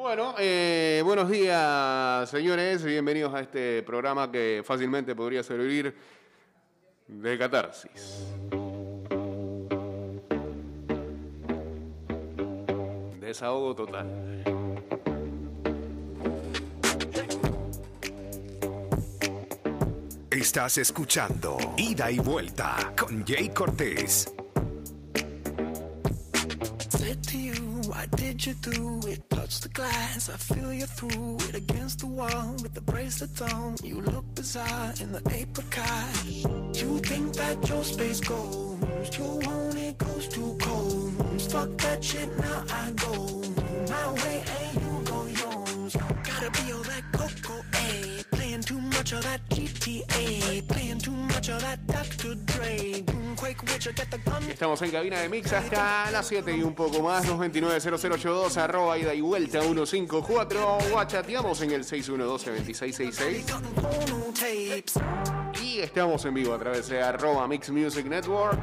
Bueno, 0.00 0.34
eh, 0.38 1.02
buenos 1.04 1.28
días, 1.28 2.30
señores. 2.30 2.82
Bienvenidos 2.82 3.34
a 3.34 3.40
este 3.40 3.82
programa 3.82 4.32
que 4.32 4.62
fácilmente 4.64 5.14
podría 5.14 5.42
servir 5.42 5.94
de 7.06 7.38
catarsis. 7.38 8.24
Desahogo 13.20 13.76
total. 13.76 14.42
Estás 20.30 20.78
escuchando 20.78 21.58
Ida 21.76 22.10
y 22.10 22.18
Vuelta 22.20 22.94
con 22.96 23.22
Jay 23.26 23.50
Cortés. 23.50 24.32
Did 28.16 28.46
you 28.46 28.54
do 28.54 29.00
it? 29.06 29.28
Touch 29.30 29.60
the 29.60 29.68
glass, 29.68 30.28
I 30.28 30.36
feel 30.36 30.72
you 30.72 30.86
through 30.86 31.36
it 31.48 31.54
against 31.54 32.00
the 32.00 32.06
wall 32.06 32.54
with 32.62 32.74
the 32.74 32.80
bracelets 32.80 33.40
on. 33.40 33.76
You 33.82 34.00
look 34.00 34.24
bizarre 34.34 34.92
in 35.00 35.12
the 35.12 35.22
apricot. 35.32 36.24
You 36.26 36.98
think 36.98 37.34
that 37.34 37.68
your 37.68 37.84
space 37.84 38.20
goes, 38.20 39.18
you 39.18 39.24
want 39.24 39.76
it 39.76 39.98
goes 39.98 40.28
too 40.28 40.56
cold. 40.60 41.42
Fuck 41.50 41.76
that 41.78 42.04
shit, 42.04 42.28
now 42.38 42.64
I 42.70 42.90
go 42.92 43.42
my 43.88 44.12
way 44.22 44.42
and 44.60 44.82
you 44.82 45.02
go 45.04 45.26
yours. 45.26 45.96
Gotta 46.24 46.50
be 46.50 46.72
all 46.72 46.89
much 49.10 49.24
of 49.24 49.24
that 49.24 49.40
GTA, 49.48 50.68
playing 50.68 50.98
too 50.98 51.10
much 51.10 51.48
of 51.48 51.60
that 51.62 51.84
Dr. 51.86 52.34
Dre. 52.46 53.02
Quake 53.36 53.62
Witcher, 53.62 53.92
get 53.92 54.10
the 54.10 54.18
gun. 54.18 54.42
Estamos 54.48 54.80
en 54.82 54.90
cabina 54.90 55.20
de 55.20 55.28
Mix 55.28 55.52
hasta 55.52 56.10
las 56.12 56.28
7 56.28 56.56
y 56.56 56.62
un 56.62 56.74
poco 56.74 57.00
más. 57.02 57.26
229-0082, 57.26 58.56
arroba 58.56 58.98
ida 58.98 59.14
y 59.14 59.20
vuelta 59.20 59.62
154. 59.62 60.78
O 60.94 61.04
chateamos 61.04 61.60
en 61.62 61.72
el 61.72 61.84
612-2666. 61.84 63.50
Cutting 63.50 63.74
porno 63.74 64.24
tapes. 64.34 64.94
Y 65.60 65.80
estamos 65.80 66.24
en 66.24 66.34
vivo 66.34 66.54
a 66.54 66.58
través 66.58 66.88
de 66.88 67.02
arroba 67.02 67.48
Mix 67.48 67.70
Music 67.70 68.06
Network. 68.06 68.60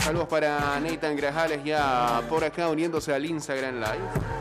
Saludos 0.00 0.28
para 0.28 0.78
Nathan 0.78 1.16
Grajales 1.16 1.64
ya 1.64 2.22
por 2.28 2.44
acá 2.44 2.68
uniéndose 2.68 3.12
al 3.12 3.24
Instagram 3.24 3.80
Live. 3.80 4.37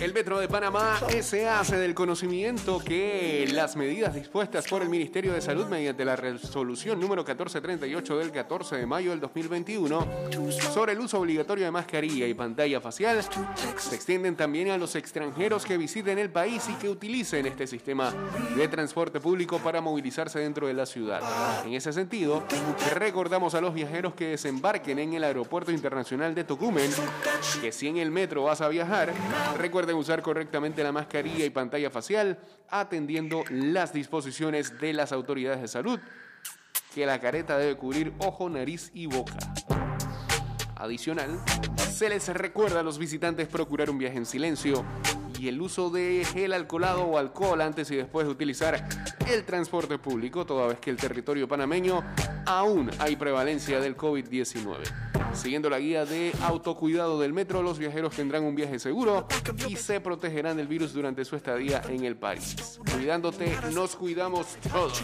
El 0.00 0.12
Metro 0.12 0.38
de 0.38 0.46
Panamá 0.46 1.00
se 1.22 1.48
hace 1.48 1.76
del 1.76 1.94
conocimiento 1.94 2.80
que 2.80 3.48
las 3.50 3.74
medidas 3.74 4.14
dispuestas 4.14 4.66
por 4.68 4.82
el 4.82 4.90
Ministerio 4.90 5.32
de 5.32 5.40
Salud 5.40 5.66
mediante 5.68 6.04
la 6.04 6.16
resolución 6.16 7.00
número 7.00 7.22
1438 7.22 8.18
del 8.18 8.30
14 8.30 8.76
de 8.76 8.86
mayo 8.86 9.10
del 9.10 9.20
2021 9.20 10.06
sobre 10.72 10.92
el 10.92 11.00
uso 11.00 11.18
obligatorio 11.18 11.64
de 11.64 11.70
mascarilla 11.70 12.26
y 12.26 12.34
pantalla 12.34 12.80
facial 12.80 13.24
se 13.78 13.94
extienden 13.94 14.36
también 14.36 14.70
a 14.70 14.76
los 14.76 14.94
extranjeros 14.94 15.64
que 15.64 15.78
visiten 15.78 16.18
el 16.18 16.30
país 16.30 16.68
y 16.68 16.74
que 16.74 16.90
utilicen 16.90 17.46
este 17.46 17.66
sistema 17.66 18.12
de 18.54 18.68
transporte 18.68 19.18
público 19.18 19.58
para 19.60 19.80
movilizarse 19.80 20.40
dentro 20.40 20.66
de 20.66 20.74
la 20.74 20.84
ciudad. 20.84 21.22
En 21.64 21.72
ese 21.72 21.92
sentido, 21.94 22.44
recordamos 22.94 23.54
a 23.54 23.62
los 23.62 23.72
viajeros 23.72 24.14
que 24.14 24.28
desembarquen 24.28 24.98
en 24.98 25.14
el 25.14 25.24
Aeropuerto 25.24 25.72
Internacional 25.72 26.34
de 26.34 26.44
Tocumen 26.44 26.90
que 27.62 27.72
si 27.72 27.88
en 27.88 27.96
el 27.96 28.10
metro 28.10 28.44
vas 28.44 28.60
a 28.60 28.68
viajar, 28.68 28.99
recuerden 29.56 29.96
usar 29.96 30.22
correctamente 30.22 30.82
la 30.82 30.92
mascarilla 30.92 31.44
y 31.44 31.50
pantalla 31.50 31.90
facial, 31.90 32.38
atendiendo 32.68 33.44
las 33.50 33.92
disposiciones 33.92 34.78
de 34.80 34.92
las 34.92 35.12
autoridades 35.12 35.60
de 35.60 35.68
salud, 35.68 36.00
que 36.94 37.06
la 37.06 37.20
careta 37.20 37.58
debe 37.58 37.76
cubrir 37.76 38.12
ojo, 38.18 38.48
nariz 38.48 38.90
y 38.94 39.06
boca. 39.06 39.36
Adicional, 40.80 41.38
se 41.92 42.08
les 42.08 42.26
recuerda 42.28 42.80
a 42.80 42.82
los 42.82 42.96
visitantes 42.96 43.48
procurar 43.48 43.90
un 43.90 43.98
viaje 43.98 44.16
en 44.16 44.24
silencio 44.24 44.82
y 45.38 45.48
el 45.48 45.60
uso 45.60 45.90
de 45.90 46.26
gel 46.32 46.54
alcoholado 46.54 47.02
o 47.02 47.18
alcohol 47.18 47.60
antes 47.60 47.90
y 47.90 47.96
después 47.96 48.26
de 48.26 48.32
utilizar 48.32 48.88
el 49.30 49.44
transporte 49.44 49.98
público, 49.98 50.46
toda 50.46 50.68
vez 50.68 50.78
que 50.78 50.88
el 50.88 50.96
territorio 50.96 51.46
panameño 51.46 52.02
aún 52.46 52.90
hay 52.98 53.16
prevalencia 53.16 53.78
del 53.78 53.94
COVID-19. 53.94 54.78
Siguiendo 55.34 55.68
la 55.68 55.78
guía 55.78 56.06
de 56.06 56.32
autocuidado 56.42 57.20
del 57.20 57.34
metro, 57.34 57.62
los 57.62 57.78
viajeros 57.78 58.16
tendrán 58.16 58.44
un 58.44 58.54
viaje 58.54 58.78
seguro 58.78 59.28
y 59.68 59.76
se 59.76 60.00
protegerán 60.00 60.56
del 60.56 60.66
virus 60.66 60.94
durante 60.94 61.26
su 61.26 61.36
estadía 61.36 61.82
en 61.88 62.04
el 62.04 62.16
país. 62.16 62.80
Cuidándote, 62.90 63.54
nos 63.72 63.96
cuidamos 63.96 64.56
todos. 64.72 65.02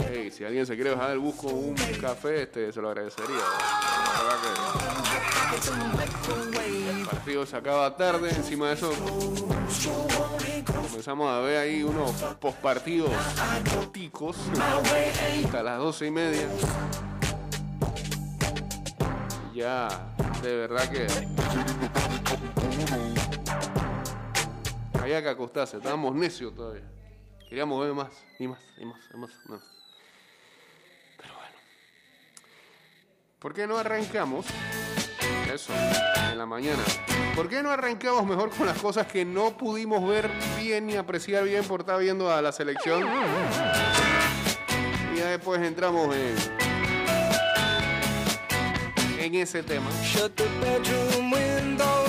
Hey, 0.00 0.30
si 0.30 0.44
alguien 0.44 0.64
se 0.66 0.74
quiere 0.76 0.90
bajar 0.90 1.10
del 1.10 1.18
bus 1.18 1.34
con 1.34 1.52
un 1.52 1.74
café, 2.00 2.42
este, 2.42 2.72
se 2.72 2.80
lo 2.80 2.90
agradecería. 2.90 3.40
El 6.96 7.06
partido 7.06 7.44
se 7.44 7.56
acaba 7.56 7.96
tarde, 7.96 8.30
encima 8.30 8.68
de 8.68 8.74
eso 8.74 8.92
comenzamos 10.66 11.28
a 11.28 11.40
ver 11.40 11.58
ahí 11.58 11.82
unos 11.82 12.12
postpartidos 12.40 13.10
ticos 13.92 14.36
hasta 15.44 15.62
las 15.62 15.78
doce 15.78 16.06
y 16.06 16.10
media. 16.10 16.46
Ya, 19.54 19.88
de 20.42 20.56
verdad 20.56 20.88
que 20.88 21.06
había 25.00 25.20
que 25.22 25.28
acostarse, 25.28 25.78
estábamos 25.78 26.14
necios 26.14 26.54
todavía. 26.54 26.97
Queríamos 27.48 27.80
ver 27.80 27.94
más, 27.94 28.08
y 28.38 28.46
más, 28.46 28.60
y 28.76 28.84
más, 28.84 28.98
y 29.12 29.16
más, 29.16 29.30
más. 29.46 29.62
Pero 31.16 31.32
bueno. 31.34 31.56
¿Por 33.38 33.54
qué 33.54 33.66
no 33.66 33.78
arrancamos? 33.78 34.44
Eso, 35.52 35.72
en 36.30 36.36
la 36.36 36.44
mañana. 36.44 36.82
¿Por 37.34 37.48
qué 37.48 37.62
no 37.62 37.70
arrancamos 37.70 38.26
mejor 38.26 38.50
con 38.50 38.66
las 38.66 38.76
cosas 38.78 39.06
que 39.06 39.24
no 39.24 39.56
pudimos 39.56 40.06
ver 40.06 40.30
bien 40.58 40.88
ni 40.88 40.96
apreciar 40.96 41.44
bien 41.44 41.64
por 41.64 41.80
estar 41.80 41.98
viendo 41.98 42.30
a 42.30 42.42
la 42.42 42.52
selección? 42.52 43.08
Y 45.14 45.18
ya 45.18 45.28
después 45.28 45.62
entramos 45.62 46.14
en, 46.14 46.36
en 49.20 49.34
ese 49.36 49.62
tema. 49.62 49.88
Shut 50.02 50.34
the 50.34 50.44
bedroom 50.60 51.32
window 51.32 52.07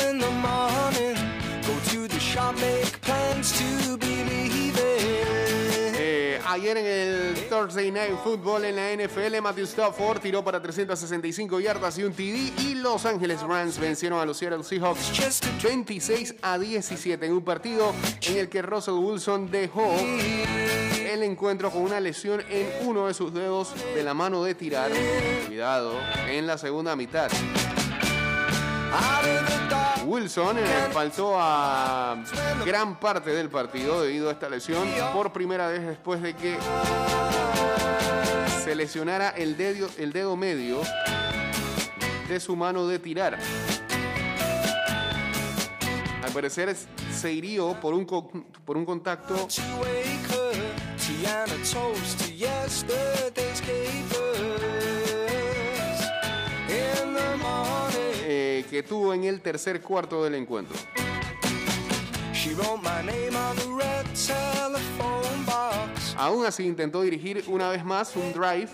to 2.00 2.08
the 2.08 2.20
shop, 2.20 2.56
make 2.56 3.02
plans 3.02 3.52
to 3.54 3.98
believe 3.98 4.76
it. 4.78 5.96
Eh, 5.98 6.40
ayer 6.48 6.78
en 6.78 6.86
el 6.86 7.50
Thursday 7.50 7.92
Night 7.92 8.16
Football 8.24 8.66
en 8.66 8.76
la 8.76 8.94
NFL, 8.94 9.42
Matthew 9.42 9.66
Stafford 9.66 10.22
tiró 10.22 10.44
para 10.44 10.62
365 10.62 11.60
yardas 11.60 11.98
y 11.98 12.04
un 12.04 12.14
TD 12.14 12.54
y 12.62 12.76
Los 12.76 13.06
Angeles 13.06 13.42
Rams 13.42 13.78
vencieron 13.80 14.20
a 14.20 14.26
los 14.26 14.38
Seattle 14.38 14.64
Seahawks 14.64 15.42
26 15.62 16.36
a 16.42 16.58
17 16.58 17.26
en 17.26 17.34
un 17.34 17.44
partido 17.44 17.94
en 18.22 18.38
el 18.38 18.50
que 18.50 18.62
Russell 18.62 18.96
Wilson 18.96 19.52
dejó 19.52 19.94
el 20.00 21.24
encuentro 21.24 21.72
con 21.72 21.82
una 21.82 22.00
lesión 22.00 22.42
en 22.50 22.88
uno 22.88 23.08
de 23.08 23.14
sus 23.14 23.34
dedos 23.34 23.74
de 23.94 24.04
la 24.04 24.14
mano 24.14 24.44
de 24.44 24.56
tirar. 24.56 24.92
Cuidado, 25.48 26.00
en 26.28 26.48
la 26.48 26.58
segunda 26.58 26.96
mitad. 26.96 27.30
Wilson 30.06 30.58
faltó 30.92 31.36
a 31.40 32.24
gran 32.66 33.00
parte 33.00 33.30
del 33.30 33.50
partido 33.50 34.02
debido 34.02 34.30
a 34.30 34.32
esta 34.32 34.50
lesión 34.50 34.88
por 35.14 35.32
primera 35.32 35.68
vez 35.68 35.86
después 35.86 36.22
de 36.22 36.36
que 36.36 36.58
se 38.64 38.76
lesionara 38.76 39.30
el 39.30 39.56
dedo, 39.56 39.88
el 39.98 40.12
dedo 40.12 40.36
medio 40.36 40.82
de 42.28 42.40
su 42.40 42.56
mano 42.56 42.88
de 42.88 43.00
tirar. 43.00 43.40
Al 46.24 46.32
parecer 46.32 46.76
se 47.12 47.34
hirió 47.34 47.80
por 47.80 47.94
un, 47.94 48.06
por 48.66 48.78
un 48.78 48.86
contacto 48.86 49.48
que 58.70 58.84
tuvo 58.84 59.14
en 59.14 59.24
el 59.24 59.42
tercer 59.42 59.82
cuarto 59.82 60.24
del 60.24 60.36
encuentro. 60.36 60.78
Aún 66.18 66.46
así 66.46 66.66
intentó 66.66 67.02
dirigir 67.02 67.44
una 67.48 67.70
vez 67.70 67.84
más 67.84 68.16
un 68.16 68.34
drive 68.34 68.70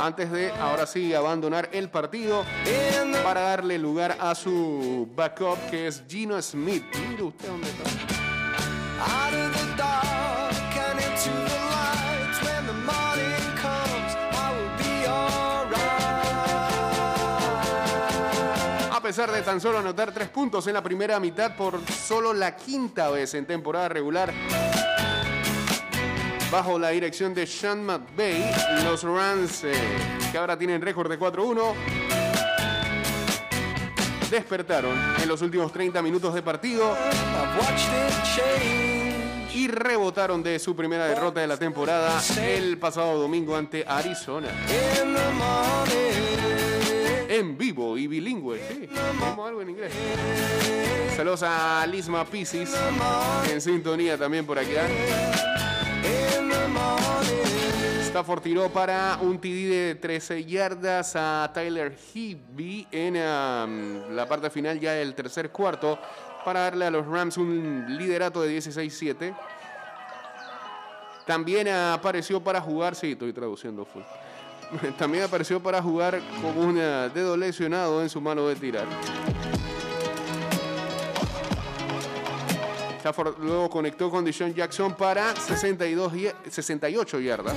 antes 0.00 0.30
de 0.30 0.50
ahora 0.52 0.86
sí 0.86 1.14
abandonar 1.14 1.68
el 1.72 1.88
partido 1.90 2.44
para 3.22 3.40
darle 3.42 3.78
lugar 3.78 4.16
a 4.20 4.34
su 4.34 5.08
backup 5.14 5.58
que 5.70 5.86
es 5.86 6.02
Gino 6.08 6.40
Smith. 6.42 6.84
Mire 7.08 7.22
usted 7.22 7.48
dónde 7.48 7.68
está. 7.68 9.57
Pesar 19.08 19.32
de 19.32 19.40
tan 19.40 19.58
solo 19.58 19.78
anotar 19.78 20.12
tres 20.12 20.28
puntos 20.28 20.66
en 20.66 20.74
la 20.74 20.82
primera 20.82 21.18
mitad 21.18 21.56
por 21.56 21.80
solo 21.90 22.34
la 22.34 22.54
quinta 22.54 23.08
vez 23.08 23.32
en 23.32 23.46
temporada 23.46 23.88
regular. 23.88 24.34
Bajo 26.52 26.78
la 26.78 26.90
dirección 26.90 27.32
de 27.32 27.46
Sean 27.46 27.86
McVay, 27.86 28.44
los 28.84 29.04
Rams, 29.04 29.64
eh, 29.64 29.72
que 30.30 30.36
ahora 30.36 30.58
tienen 30.58 30.82
récord 30.82 31.08
de 31.08 31.18
4-1, 31.18 31.72
despertaron 34.30 34.94
en 35.22 35.26
los 35.26 35.40
últimos 35.40 35.72
30 35.72 36.02
minutos 36.02 36.34
de 36.34 36.42
partido 36.42 36.94
y 39.54 39.68
rebotaron 39.68 40.42
de 40.42 40.58
su 40.58 40.76
primera 40.76 41.06
derrota 41.06 41.40
de 41.40 41.46
la 41.46 41.56
temporada 41.56 42.20
el 42.42 42.76
pasado 42.76 43.18
domingo 43.18 43.56
ante 43.56 43.86
Arizona. 43.88 44.48
En 47.38 47.56
vivo 47.56 47.96
y 47.96 48.08
bilingüe, 48.08 48.58
sí. 48.68 48.88
Tenemos. 48.88 49.38
Saludos 51.14 51.44
a 51.44 51.86
Lisma 51.86 52.24
Piscis, 52.24 52.74
en 53.48 53.60
sintonía 53.60 54.18
también 54.18 54.44
por 54.44 54.58
acá. 54.58 54.88
Morning. 56.68 58.02
Stafford 58.02 58.42
tiró 58.42 58.68
para 58.70 59.18
un 59.20 59.38
TD 59.38 59.70
de 59.70 59.94
13 60.00 60.44
yardas 60.46 61.14
a 61.14 61.48
Tyler 61.54 61.96
Higby 62.12 62.88
en 62.90 63.14
um, 63.14 64.16
la 64.16 64.26
parte 64.28 64.50
final 64.50 64.80
ya 64.80 64.94
del 64.94 65.14
tercer 65.14 65.50
cuarto 65.50 65.96
para 66.44 66.62
darle 66.62 66.86
a 66.86 66.90
los 66.90 67.06
Rams 67.06 67.36
un 67.36 67.86
liderato 67.96 68.42
de 68.42 68.58
16-7. 68.58 69.36
También 71.24 71.68
apareció 71.68 72.42
para 72.42 72.60
jugar, 72.60 72.96
sí, 72.96 73.12
estoy 73.12 73.32
traduciendo 73.32 73.84
full. 73.84 74.02
También 74.98 75.24
apareció 75.24 75.60
para 75.62 75.82
jugar 75.82 76.20
con 76.42 76.56
un 76.58 76.78
eh, 76.78 77.10
dedo 77.14 77.36
lesionado 77.36 78.02
en 78.02 78.08
su 78.08 78.20
mano 78.20 78.46
de 78.46 78.56
tirar. 78.56 78.86
Stafford 82.98 83.38
luego 83.38 83.70
conectó 83.70 84.10
con 84.10 84.24
Deshaun 84.24 84.52
Jackson 84.54 84.92
para 84.94 85.34
62 85.36 86.14
y- 86.14 86.30
68 86.50 87.20
yardas. 87.20 87.54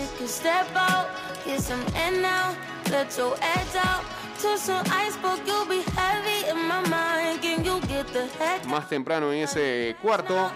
Más 8.67 8.89
temprano 8.89 9.31
en 9.31 9.43
ese 9.43 9.95
cuarto, 10.01 10.51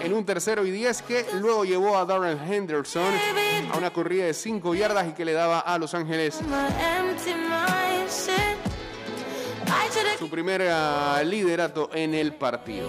en 0.00 0.14
un 0.14 0.24
tercero 0.24 0.64
y 0.64 0.70
10 0.70 1.02
que 1.02 1.26
luego 1.34 1.64
llevó 1.64 1.98
a 1.98 2.04
Darren 2.04 2.38
Henderson 2.50 3.12
a 3.72 3.76
una 3.76 3.92
corrida 3.92 4.24
de 4.24 4.34
5 4.34 4.74
yardas 4.74 5.08
y 5.08 5.12
que 5.12 5.24
le 5.24 5.32
daba 5.32 5.60
a 5.60 5.78
Los 5.78 5.94
Ángeles 5.94 6.40
su 10.18 10.30
primer 10.30 10.62
ah, 10.70 11.22
liderato 11.24 11.90
en 11.92 12.14
el 12.14 12.32
partido. 12.34 12.88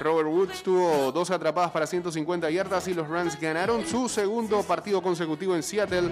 Robert 0.00 0.28
Woods 0.28 0.62
tuvo 0.62 1.10
dos 1.12 1.30
atrapadas 1.30 1.70
para 1.70 1.86
150 1.86 2.50
yardas 2.50 2.86
y 2.88 2.94
los 2.94 3.08
Rams 3.08 3.38
ganaron 3.40 3.86
su 3.86 4.08
segundo 4.08 4.62
partido 4.62 5.02
consecutivo 5.02 5.54
en 5.56 5.62
Seattle 5.62 6.10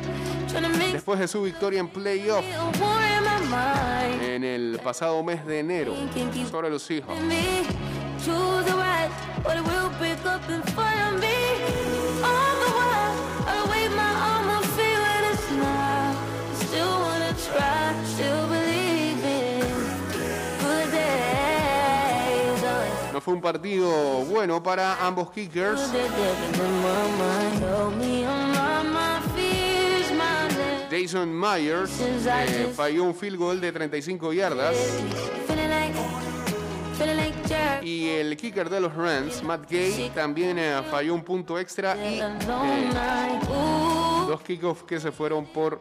después 0.93 1.19
de 1.21 1.29
su 1.29 1.43
victoria 1.43 1.81
en 1.81 1.89
playoff 1.89 2.45
en 4.35 4.45
el 4.45 4.81
pasado 4.83 5.23
mes 5.23 5.45
de 5.47 5.61
enero 5.61 5.95
sobre 6.51 6.71
los 6.71 6.83
Seahawks. 6.83 7.21
Fue 23.27 23.35
un 23.35 23.41
partido 23.41 23.91
bueno 24.27 24.63
para 24.63 25.05
ambos 25.05 25.33
kickers. 25.33 25.81
Jason 30.89 31.37
Myers 31.37 31.91
eh, 32.01 32.73
falló 32.73 33.03
un 33.03 33.17
field 33.17 33.37
goal 33.37 33.61
de 33.61 33.73
35 33.73 34.33
yardas 34.33 34.77
y 37.83 38.09
el 38.11 38.37
kicker 38.37 38.71
de 38.71 38.79
los 38.79 38.95
Rams, 38.95 39.43
Matt 39.43 39.69
Gay, 39.69 40.13
también 40.15 40.57
eh, 40.61 40.81
falló 40.89 41.13
un 41.13 41.25
punto 41.25 41.59
extra 41.59 41.97
y 41.97 42.21
eh, 42.21 43.41
dos 44.29 44.41
kickoffs 44.43 44.85
que 44.85 45.01
se 45.01 45.11
fueron 45.11 45.47
por 45.47 45.81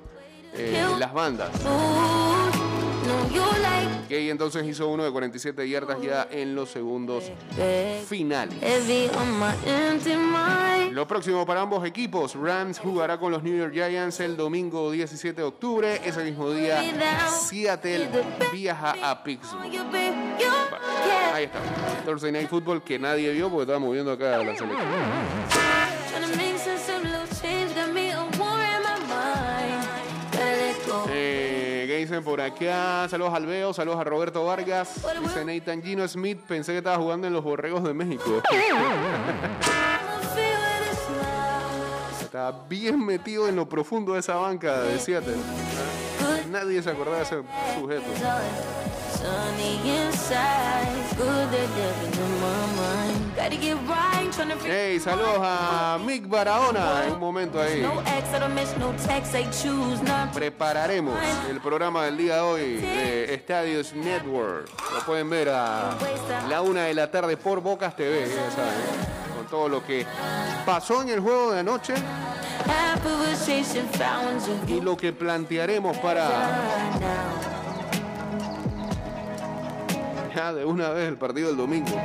las 0.97 1.13
bandas. 1.13 1.51
Gay 4.09 4.29
entonces 4.29 4.65
hizo 4.65 4.87
uno 4.87 5.03
de 5.03 5.11
47 5.11 5.67
yardas 5.67 6.01
ya 6.01 6.27
en 6.29 6.55
los 6.55 6.69
segundos 6.69 7.23
finales. 8.07 8.55
Lo 10.91 11.07
próximo 11.07 11.45
para 11.45 11.61
ambos 11.61 11.85
equipos, 11.85 12.35
Rams 12.35 12.79
jugará 12.79 13.19
con 13.19 13.31
los 13.31 13.43
New 13.43 13.57
York 13.57 13.73
Giants 13.73 14.19
el 14.19 14.37
domingo 14.37 14.91
17 14.91 15.41
de 15.41 15.47
octubre. 15.47 16.01
Ese 16.05 16.23
mismo 16.23 16.51
día, 16.51 16.81
Seattle 17.29 18.09
viaja 18.53 18.95
a 19.01 19.23
Pittsburgh. 19.23 19.69
You, 19.71 19.83
Ahí 21.33 21.45
está. 21.45 21.59
Thursday 22.05 22.31
Night 22.31 22.49
Football 22.49 22.83
que 22.83 22.97
nadie 22.97 23.31
vio 23.31 23.49
porque 23.49 23.63
estaba 23.63 23.79
moviendo 23.79 24.11
acá 24.11 24.37
la 24.37 24.55
selección. 24.55 24.79
Geisen 31.95 32.23
por 32.25 32.41
acá. 32.41 33.07
Saludos 33.07 33.33
al 33.33 33.45
Veo, 33.45 33.73
saludos 33.73 34.01
a 34.01 34.03
Roberto 34.03 34.43
Vargas. 34.43 34.99
Dice 35.21 35.45
Nathan 35.45 35.81
Gino 35.81 36.05
Smith. 36.05 36.39
Pensé 36.45 36.73
que 36.73 36.79
estaba 36.79 36.97
jugando 36.97 37.25
en 37.25 37.31
los 37.31 37.41
Borregos 37.41 37.85
de 37.85 37.93
México. 37.93 38.41
Estaba 42.21 42.65
bien 42.67 43.05
metido 43.05 43.47
en 43.47 43.55
lo 43.55 43.69
profundo 43.69 44.11
de 44.13 44.19
esa 44.19 44.35
banca 44.35 44.81
de 44.81 44.99
Seattle. 44.99 45.37
Nadie 46.51 46.83
se 46.83 46.89
acordaba 46.89 47.19
de 47.19 47.23
ese 47.23 47.41
sujeto. 47.79 48.03
Hey, 54.65 54.99
saludos 54.99 55.39
a 55.39 55.99
Mick 56.03 56.27
Barahona. 56.27 57.05
En 57.05 57.13
un 57.13 57.19
momento 57.19 57.61
ahí. 57.61 57.87
Prepararemos 60.33 61.13
el 61.47 61.61
programa 61.61 62.05
del 62.05 62.17
día 62.17 62.35
de 62.35 62.41
hoy 62.41 62.75
de 62.77 63.35
Estadios 63.35 63.93
Network. 63.93 64.67
Lo 64.91 64.99
pueden 65.05 65.29
ver 65.29 65.49
a 65.49 65.95
la 66.49 66.61
una 66.63 66.85
de 66.85 66.95
la 66.95 67.11
tarde 67.11 67.37
por 67.37 67.61
Bocas 67.61 67.95
TV, 67.95 68.21
ya 68.27 68.49
saben. 68.49 69.35
Con 69.37 69.45
todo 69.47 69.69
lo 69.69 69.85
que 69.85 70.07
pasó 70.65 71.03
en 71.03 71.09
el 71.09 71.19
juego 71.19 71.51
de 71.51 71.59
anoche 71.59 71.93
y 74.67 74.81
lo 74.81 74.97
que 74.97 75.13
plantearemos 75.13 75.95
para 75.97 76.29
ya 80.35 80.51
de 80.51 80.65
una 80.65 80.89
vez 80.89 81.07
el 81.07 81.17
partido 81.17 81.49
del 81.49 81.57
domingo. 81.57 81.95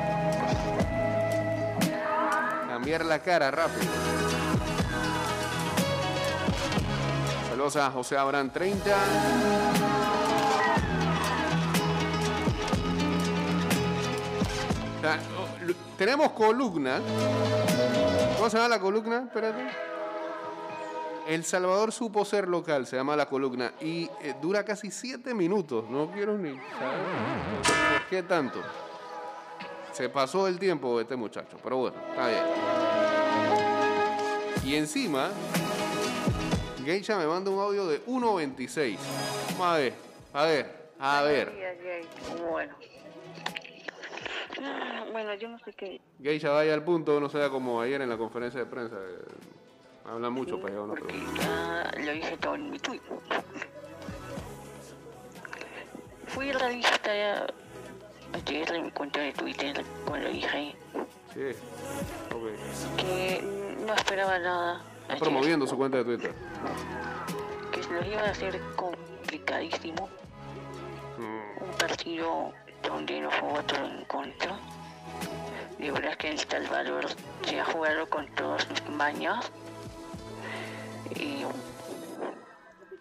Cambiar 2.80 3.04
la 3.04 3.18
cara 3.18 3.50
rápido. 3.50 3.92
Saludos 7.50 7.76
a 7.76 7.90
José 7.90 8.16
Abraham 8.16 8.48
30. 8.48 8.96
O 14.98 15.00
sea, 15.00 15.18
oh, 15.38 15.64
lo- 15.64 15.74
Tenemos 15.96 16.30
columna. 16.32 17.00
¿Cómo 18.36 18.48
se 18.50 18.56
llama 18.56 18.68
la 18.68 18.80
columna? 18.80 19.24
Espérate. 19.26 19.66
El 21.28 21.44
Salvador 21.44 21.92
supo 21.92 22.24
ser 22.24 22.48
local, 22.48 22.86
se 22.86 22.96
llama 22.96 23.14
la 23.14 23.26
columna, 23.26 23.72
y 23.80 24.10
eh, 24.22 24.34
dura 24.42 24.64
casi 24.64 24.90
siete 24.90 25.32
minutos. 25.34 25.84
No 25.88 26.10
quiero 26.10 26.36
ni 26.36 26.52
por 26.52 28.06
qué 28.08 28.22
tanto. 28.24 28.60
Se 29.92 30.08
pasó 30.08 30.46
el 30.46 30.58
tiempo 30.58 31.00
este 31.00 31.16
muchacho, 31.16 31.56
pero 31.62 31.76
bueno, 31.78 31.96
está 32.10 32.28
bien. 32.28 32.42
Y 34.64 34.74
encima, 34.76 35.30
Geisha 36.84 37.18
me 37.18 37.26
manda 37.26 37.50
un 37.50 37.58
audio 37.58 37.86
de 37.86 38.04
1.26. 38.06 38.96
Vamos 39.58 39.66
a 39.66 39.76
ver, 39.76 39.94
a 40.32 40.44
ver, 40.44 40.90
a 40.98 41.22
ver. 41.22 41.52
Bueno. 42.50 42.74
Ah, 44.62 45.04
Bueno, 45.10 45.34
yo 45.34 45.48
no 45.48 45.58
sé 45.58 45.72
qué. 45.72 46.00
Geisha 46.22 46.50
vaya 46.50 46.74
al 46.74 46.84
punto, 46.84 47.18
no 47.20 47.28
sea 47.28 47.50
como 47.50 47.80
ayer 47.80 48.00
en 48.00 48.08
la 48.08 48.16
conferencia 48.16 48.60
de 48.60 48.66
prensa. 48.66 48.96
habla 50.04 50.30
mucho 50.30 50.60
para 50.60 50.74
llevar 50.74 50.90
una 50.90 51.00
pregunta. 51.00 51.90
lo 51.98 52.12
dije 52.12 52.36
todo 52.36 52.54
en 52.54 52.70
mi 52.70 52.78
tweet. 52.78 53.00
Fui 56.28 56.52
realista 56.52 57.12
ya 57.12 57.46
ayer 58.32 58.72
en 58.74 58.84
mi 58.84 58.90
cuenta 58.90 59.20
de 59.20 59.32
Twitter 59.32 59.84
cuando 60.06 60.28
dije 60.28 60.74
Sí, 61.34 61.40
que 62.96 63.42
no 63.86 63.94
esperaba 63.94 64.38
nada. 64.38 64.82
Está 65.02 65.12
ayer, 65.14 65.18
promoviendo 65.20 65.66
su 65.66 65.76
cuenta 65.76 65.98
de 65.98 66.04
Twitter. 66.04 66.34
Que 67.72 67.82
se 67.82 67.90
nos 67.92 68.06
iba 68.06 68.20
a 68.22 68.30
hacer 68.30 68.60
complicadísimo. 68.76 70.08
Un 71.18 71.70
partido 71.78 72.52
donde 72.82 73.20
no 73.20 73.30
jugó 73.40 73.62
todo 73.62 73.84
en 73.84 74.04
contra. 74.06 74.58
De 75.78 75.90
verdad 75.92 76.16
que 76.16 76.30
El 76.30 76.38
Salvador 76.38 77.06
se 77.44 77.60
ha 77.60 77.64
jugado 77.64 78.08
con 78.08 78.26
todas 78.34 78.64
sus 78.64 78.88
mañas. 78.90 79.50
Y 81.14 81.44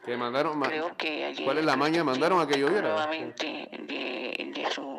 Que 0.06 0.16
mandaron. 0.18 0.58
ma- 0.58 0.68
creo 0.68 0.96
que 0.98 1.26
ayer... 1.26 1.46
¿Cuál 1.46 1.58
es 1.60 1.66
la 1.66 1.76
maña? 1.76 2.04
¿Mandaron 2.04 2.40
a 2.42 2.48
que 2.48 2.58
lloviera? 2.60 2.90
Nuevamente 2.90 3.46
de, 3.88 4.52
de 4.56 4.72
su 4.72 4.99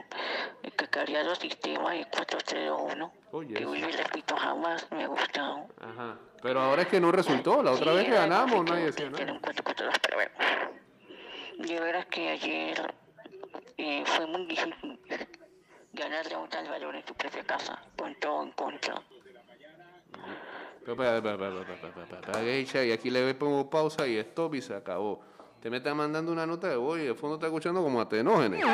cacareado 0.91 1.35
sistema 1.37 1.93
de 1.93 2.05
401. 2.07 3.13
Oye, 3.33 3.55
que 3.55 3.65
hoy, 3.65 3.81
repito, 3.83 4.37
jamás 4.37 4.87
me 4.91 5.05
ha 5.05 5.07
gustado. 5.07 5.67
Ajá. 5.81 6.17
Pero 6.43 6.61
ahora 6.61 6.83
es 6.83 6.89
que 6.89 7.01
no 7.01 7.13
resultó. 7.13 7.63
La 7.63 7.73
otra 7.73 7.93
Sí, 7.93 7.99
vez 7.99 8.05
que 8.07 8.13
ganamos, 8.13 8.65
nadie 8.65 8.81
que 8.81 8.87
decía 8.87 9.07
era 9.07 9.19
nada. 9.27 9.33
un 9.33 9.41
4-4-2, 9.41 9.93
pero 10.03 10.17
bueno. 10.17 10.31
De 11.59 11.81
veras 11.81 12.07
que 12.07 12.31
ayer 12.31 12.95
eh, 13.77 14.03
fue 14.07 14.27
muy 14.27 14.47
difícil 14.47 14.99
ganarle 15.93 16.35
a 16.35 16.39
un 16.39 16.51
Salvador 16.51 16.97
en 16.97 17.07
su 17.07 17.15
propia 17.15 17.45
casa, 17.45 17.79
con 17.97 18.15
todo 18.17 18.43
en 18.43 18.53
contra. 18.53 18.95
Pero, 20.85 20.93
espera, 20.93 21.17
espera, 21.19 21.35
espera, 21.35 21.61
espera, 21.61 21.75
espera, 21.75 22.03
espera, 22.05 22.21
espera, 22.21 22.41
Geisha, 22.41 22.85
Y 22.85 22.93
aquí 22.93 23.11
le 23.11 23.35
pongo 23.35 23.69
pausa 23.71 24.07
y 24.09 24.17
stop 24.17 24.55
y 24.55 24.63
se 24.63 24.75
acabó. 24.75 25.21
Te 25.61 25.69
me 25.69 25.77
está 25.77 25.95
mandando 25.95 26.33
una 26.33 26.47
nota 26.47 26.69
de 26.69 26.77
voz 26.77 26.99
y 26.99 27.03
de 27.05 27.15
fondo 27.15 27.35
está 27.37 27.47
escuchando 27.47 27.83
como 27.83 28.01
atenógenes. 28.01 28.65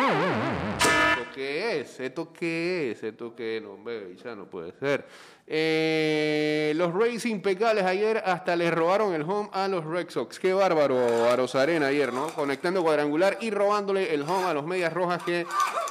¿Esto 1.26 1.35
qué 1.35 1.80
es? 1.80 2.00
¿Esto 2.00 2.33
qué 2.33 2.90
es? 2.92 3.02
¿Esto 3.02 3.35
qué 3.35 3.56
es? 3.56 3.62
No, 3.62 3.73
hombre, 3.73 4.14
ya 4.23 4.37
no 4.37 4.49
puede 4.49 4.73
ser. 4.78 5.04
Eh, 5.47 6.73
los 6.76 6.95
Rays 6.95 7.26
impecables 7.26 7.85
ayer 7.85 8.23
hasta 8.25 8.54
les 8.54 8.73
robaron 8.73 9.12
el 9.12 9.23
home 9.23 9.49
a 9.52 9.66
los 9.66 9.85
Red 9.85 10.09
Sox. 10.09 10.38
Qué 10.38 10.52
bárbaro 10.52 11.28
a 11.28 11.35
Rosarena 11.35 11.88
ayer, 11.88 12.12
¿no? 12.12 12.28
Conectando 12.28 12.83
cuadrangular 12.83 13.38
y 13.40 13.50
robándole 13.50 14.14
el 14.14 14.23
home 14.23 14.45
a 14.45 14.54
los 14.54 14.66
Medias 14.66 14.92
Rojas 14.92 15.23
que 15.25 15.47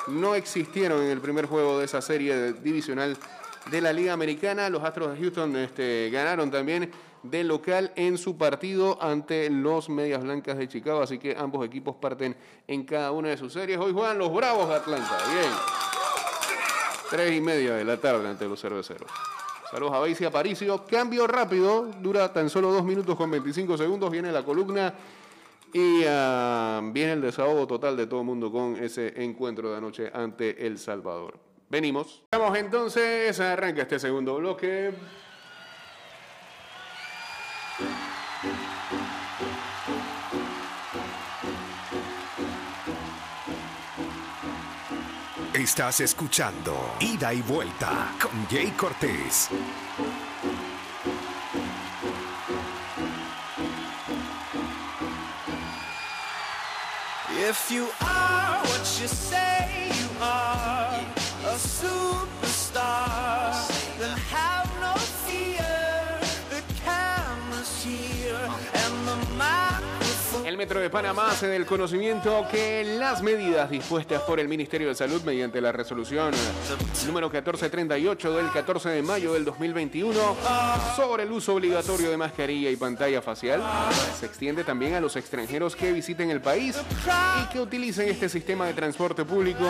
no 0.07 0.35
existieron 0.35 1.03
en 1.03 1.11
el 1.11 1.19
primer 1.19 1.47
juego 1.47 1.79
de 1.79 1.85
esa 1.85 2.01
serie 2.01 2.53
divisional 2.53 3.17
de 3.69 3.81
la 3.81 3.91
Liga 3.91 4.13
Americana. 4.13 4.69
Los 4.69 4.83
Astros 4.83 5.13
de 5.13 5.21
Houston 5.21 5.55
este, 5.57 6.09
ganaron 6.11 6.49
también 6.49 6.91
de 7.29 7.43
local 7.43 7.91
en 7.95 8.17
su 8.17 8.37
partido 8.37 8.97
ante 9.01 9.49
los 9.49 9.89
Medias 9.89 10.23
Blancas 10.23 10.57
de 10.57 10.67
Chicago. 10.67 11.01
Así 11.01 11.17
que 11.17 11.35
ambos 11.37 11.65
equipos 11.65 11.95
parten 11.95 12.35
en 12.67 12.83
cada 12.85 13.11
una 13.11 13.29
de 13.29 13.37
sus 13.37 13.53
series. 13.53 13.77
Hoy 13.77 13.93
juegan 13.93 14.17
los 14.17 14.33
Bravos 14.33 14.69
de 14.69 14.75
Atlanta. 14.75 15.17
Bien. 15.31 15.51
Tres 17.09 17.35
y 17.35 17.41
media 17.41 17.75
de 17.75 17.85
la 17.85 17.97
tarde 17.97 18.27
ante 18.27 18.47
los 18.47 18.59
cerveceros. 18.59 19.09
Saludos 19.69 19.93
a 19.93 19.99
Beis 19.99 20.19
y 20.21 20.25
Aparicio. 20.25 20.85
Cambio 20.85 21.27
rápido. 21.27 21.91
Dura 22.01 22.31
tan 22.31 22.49
solo 22.49 22.71
dos 22.71 22.83
minutos 22.83 23.15
con 23.15 23.29
25 23.29 23.77
segundos. 23.77 24.09
Viene 24.11 24.31
la 24.31 24.43
columna. 24.43 24.93
Y 25.73 26.03
ah, 26.07 26.81
viene 26.93 27.13
el 27.13 27.21
desahogo 27.21 27.67
total 27.67 27.97
de 27.97 28.07
todo 28.07 28.21
el 28.21 28.25
mundo 28.25 28.51
con 28.51 28.77
ese 28.77 29.21
encuentro 29.21 29.71
de 29.71 29.77
anoche 29.77 30.09
ante 30.13 30.65
El 30.65 30.79
Salvador. 30.79 31.37
Venimos. 31.69 32.23
Vamos 32.31 32.57
entonces, 32.57 33.37
arranca 33.39 33.81
este 33.81 33.99
segundo 33.99 34.35
bloque. 34.37 34.93
Estás 45.53 45.99
escuchando 45.99 46.95
Ida 46.99 47.33
y 47.33 47.41
Vuelta 47.41 48.13
con 48.21 48.47
Jay 48.47 48.71
Cortés. 48.71 49.49
If 57.37 57.69
you 57.69 57.87
are 57.99 58.54
Panamá 70.95 71.27
hace 71.31 71.47
del 71.47 71.65
conocimiento 71.65 72.47
que 72.49 72.95
las 72.97 73.21
medidas 73.21 73.69
dispuestas 73.69 74.21
por 74.21 74.39
el 74.39 74.47
Ministerio 74.47 74.87
de 74.87 74.95
Salud 74.95 75.21
mediante 75.23 75.59
la 75.59 75.73
resolución 75.73 76.31
número 77.05 77.29
1438 77.29 78.31
del 78.31 78.49
14 78.49 78.87
de 78.87 79.01
mayo 79.01 79.33
del 79.33 79.43
2021 79.43 80.13
sobre 80.95 81.23
el 81.23 81.33
uso 81.33 81.53
obligatorio 81.53 82.09
de 82.09 82.15
mascarilla 82.15 82.69
y 82.69 82.77
pantalla 82.77 83.21
facial 83.21 83.61
se 84.17 84.25
extiende 84.25 84.63
también 84.63 84.93
a 84.93 85.01
los 85.01 85.17
extranjeros 85.17 85.75
que 85.75 85.91
visiten 85.91 86.29
el 86.29 86.39
país 86.39 86.77
y 87.43 87.51
que 87.51 87.59
utilicen 87.59 88.07
este 88.07 88.29
sistema 88.29 88.65
de 88.65 88.73
transporte 88.73 89.25
público 89.25 89.65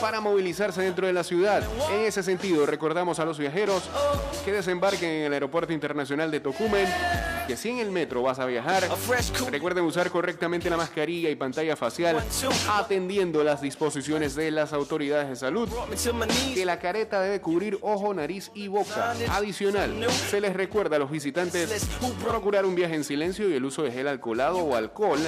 para 0.00 0.20
movilizarse 0.20 0.82
dentro 0.82 1.06
de 1.06 1.12
la 1.12 1.24
ciudad. 1.24 1.62
En 1.92 2.00
ese 2.06 2.22
sentido, 2.22 2.66
recordamos 2.66 3.18
a 3.18 3.24
los 3.24 3.38
viajeros 3.38 3.82
que 4.44 4.52
desembarquen 4.52 5.10
en 5.10 5.22
el 5.26 5.32
Aeropuerto 5.32 5.72
Internacional 5.72 6.30
de 6.30 6.40
Tocumen 6.40 6.86
que 7.50 7.56
si 7.56 7.68
en 7.68 7.78
el 7.78 7.90
metro 7.90 8.22
vas 8.22 8.38
a 8.38 8.46
viajar, 8.46 8.88
recuerden 9.50 9.82
usar 9.82 10.08
correctamente 10.10 10.70
la 10.70 10.76
mascarilla 10.76 11.30
y 11.30 11.34
pantalla 11.34 11.74
facial 11.74 12.22
atendiendo 12.70 13.42
las 13.42 13.60
disposiciones 13.60 14.36
de 14.36 14.52
las 14.52 14.72
autoridades 14.72 15.28
de 15.28 15.34
salud 15.34 15.68
que 16.54 16.64
la 16.64 16.78
careta 16.78 17.20
debe 17.20 17.40
cubrir 17.40 17.76
ojo, 17.80 18.14
nariz 18.14 18.52
y 18.54 18.68
boca. 18.68 19.16
Adicional, 19.30 20.06
se 20.30 20.40
les 20.40 20.54
recuerda 20.54 20.94
a 20.94 20.98
los 21.00 21.10
visitantes 21.10 21.88
procurar 22.24 22.64
un 22.64 22.76
viaje 22.76 22.94
en 22.94 23.02
silencio 23.02 23.48
y 23.48 23.54
el 23.54 23.64
uso 23.64 23.82
de 23.82 23.90
gel 23.90 24.06
alcoholado 24.06 24.58
o 24.58 24.76
alcohol 24.76 25.18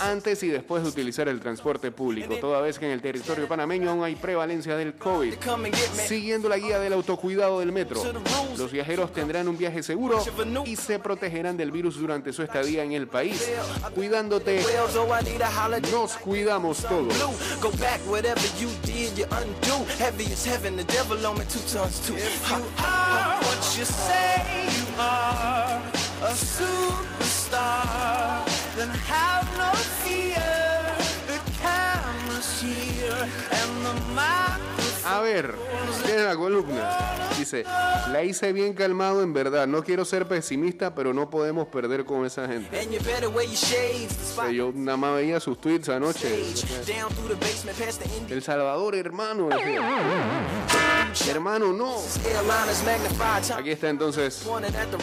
antes 0.00 0.42
y 0.42 0.48
después 0.48 0.82
de 0.82 0.88
utilizar 0.88 1.28
el 1.28 1.38
transporte 1.38 1.92
público, 1.92 2.34
toda 2.40 2.60
vez 2.60 2.80
que 2.80 2.86
en 2.86 2.92
el 2.92 3.00
territorio 3.00 3.46
panameño 3.46 3.90
aún 3.90 4.02
hay 4.02 4.16
prevalencia 4.18 4.76
del 4.76 4.94
COVID. 4.94 5.34
Siguiendo 6.06 6.48
la 6.48 6.58
guía 6.58 6.78
del 6.78 6.92
autocuidado 6.92 7.60
del 7.60 7.72
metro, 7.72 8.02
los 8.56 8.70
viajeros 8.70 9.12
tendrán 9.12 9.48
un 9.48 9.56
viaje 9.56 9.82
seguro 9.82 10.22
y 10.64 10.76
se 10.76 10.98
protegerán 10.98 11.56
del 11.56 11.70
virus 11.70 11.98
durante 11.98 12.32
su 12.32 12.42
estadía 12.42 12.84
en 12.84 12.92
el 12.92 13.08
país. 13.08 13.50
Cuidándote, 13.94 14.62
nos 15.92 16.12
cuidamos 16.16 16.82
todos. 16.82 17.14
A 26.20 26.34
superstar, 26.34 27.64
then 28.76 28.88
have 28.88 29.46
no 29.56 29.72
fear. 30.02 30.97
A 35.04 35.20
ver, 35.20 35.54
tiene 36.04 36.24
la 36.24 36.36
columna. 36.36 36.90
Dice, 37.38 37.64
la 37.64 38.22
hice 38.24 38.52
bien 38.52 38.74
calmado 38.74 39.22
en 39.22 39.32
verdad. 39.32 39.66
No 39.66 39.82
quiero 39.82 40.04
ser 40.04 40.26
pesimista, 40.28 40.94
pero 40.94 41.14
no 41.14 41.30
podemos 41.30 41.68
perder 41.68 42.04
con 42.04 42.26
esa 42.26 42.46
gente. 42.46 42.68
O 44.36 44.42
sea, 44.42 44.50
Yo 44.50 44.70
nada 44.74 44.96
más 44.98 45.14
veía 45.14 45.40
sus 45.40 45.58
tweets 45.60 45.88
anoche. 45.88 46.44
El 48.28 48.42
Salvador, 48.42 48.94
hermano. 48.96 49.48
decía. 49.48 49.80
Hermano, 51.30 51.72
no. 51.72 51.96
Aquí 53.56 53.70
está 53.70 53.88
entonces 53.88 54.44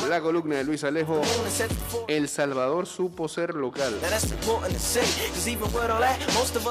la 0.07 0.21
columna 0.21 0.57
de 0.57 0.63
Luis 0.65 0.83
Alejo. 0.83 1.21
El 2.07 2.27
Salvador 2.29 2.85
supo 2.85 3.27
ser 3.27 3.55
local. 3.55 3.97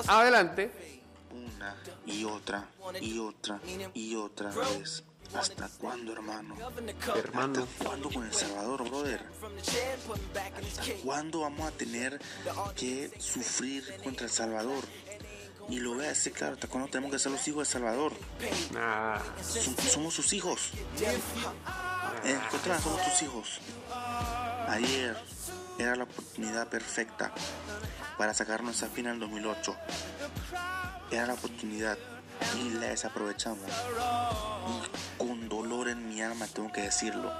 Adelante. 0.08 0.70
Y 2.06 2.24
otra 2.24 2.68
y 3.00 3.18
otra 3.18 3.60
y 3.94 4.14
otra 4.16 4.50
vez. 4.50 5.04
¿Hasta 5.34 5.68
cuándo, 5.80 6.12
hermano? 6.12 6.54
Hermano. 7.16 7.62
¿Hasta 7.64 7.84
cuándo 7.84 8.10
con 8.10 8.24
El 8.24 8.32
Salvador, 8.32 8.88
brother? 8.88 9.26
¿Hasta 10.68 10.94
cuándo 11.02 11.40
vamos 11.40 11.66
a 11.66 11.70
tener 11.72 12.20
que 12.76 13.10
sufrir 13.18 14.00
contra 14.04 14.26
El 14.26 14.32
Salvador? 14.32 14.84
Y 15.68 15.80
lo 15.80 15.94
voy 15.94 16.04
a 16.04 16.08
decir 16.08 16.32
claro, 16.32 16.54
¿hasta 16.54 16.68
cuándo 16.68 16.88
tenemos 16.88 17.10
que 17.10 17.18
ser 17.18 17.32
los 17.32 17.48
hijos 17.48 17.56
de 17.56 17.62
El 17.62 17.82
Salvador? 17.82 18.12
Nah. 18.72 19.18
Somos 19.42 20.14
sus 20.14 20.32
hijos. 20.34 20.70
Contra, 22.50 22.80
somos 22.80 23.02
tus 23.04 23.22
hijos. 23.22 23.60
Ayer 24.68 25.16
era 25.78 25.96
la 25.96 26.04
oportunidad 26.04 26.68
perfecta 26.68 27.32
para 28.16 28.34
sacarnos 28.34 28.76
esa 28.76 28.88
final 28.88 29.14
en 29.14 29.20
2008. 29.20 29.76
Era 31.10 31.26
la 31.26 31.34
oportunidad 31.34 31.98
y 32.60 32.70
la 32.70 32.86
desaprovechamos. 32.88 33.68
Y 34.68 35.18
con 35.18 35.48
dolor 35.48 35.88
en 35.88 36.08
mi 36.08 36.22
alma 36.22 36.46
tengo 36.46 36.72
que 36.72 36.82
decirlo. 36.82 37.32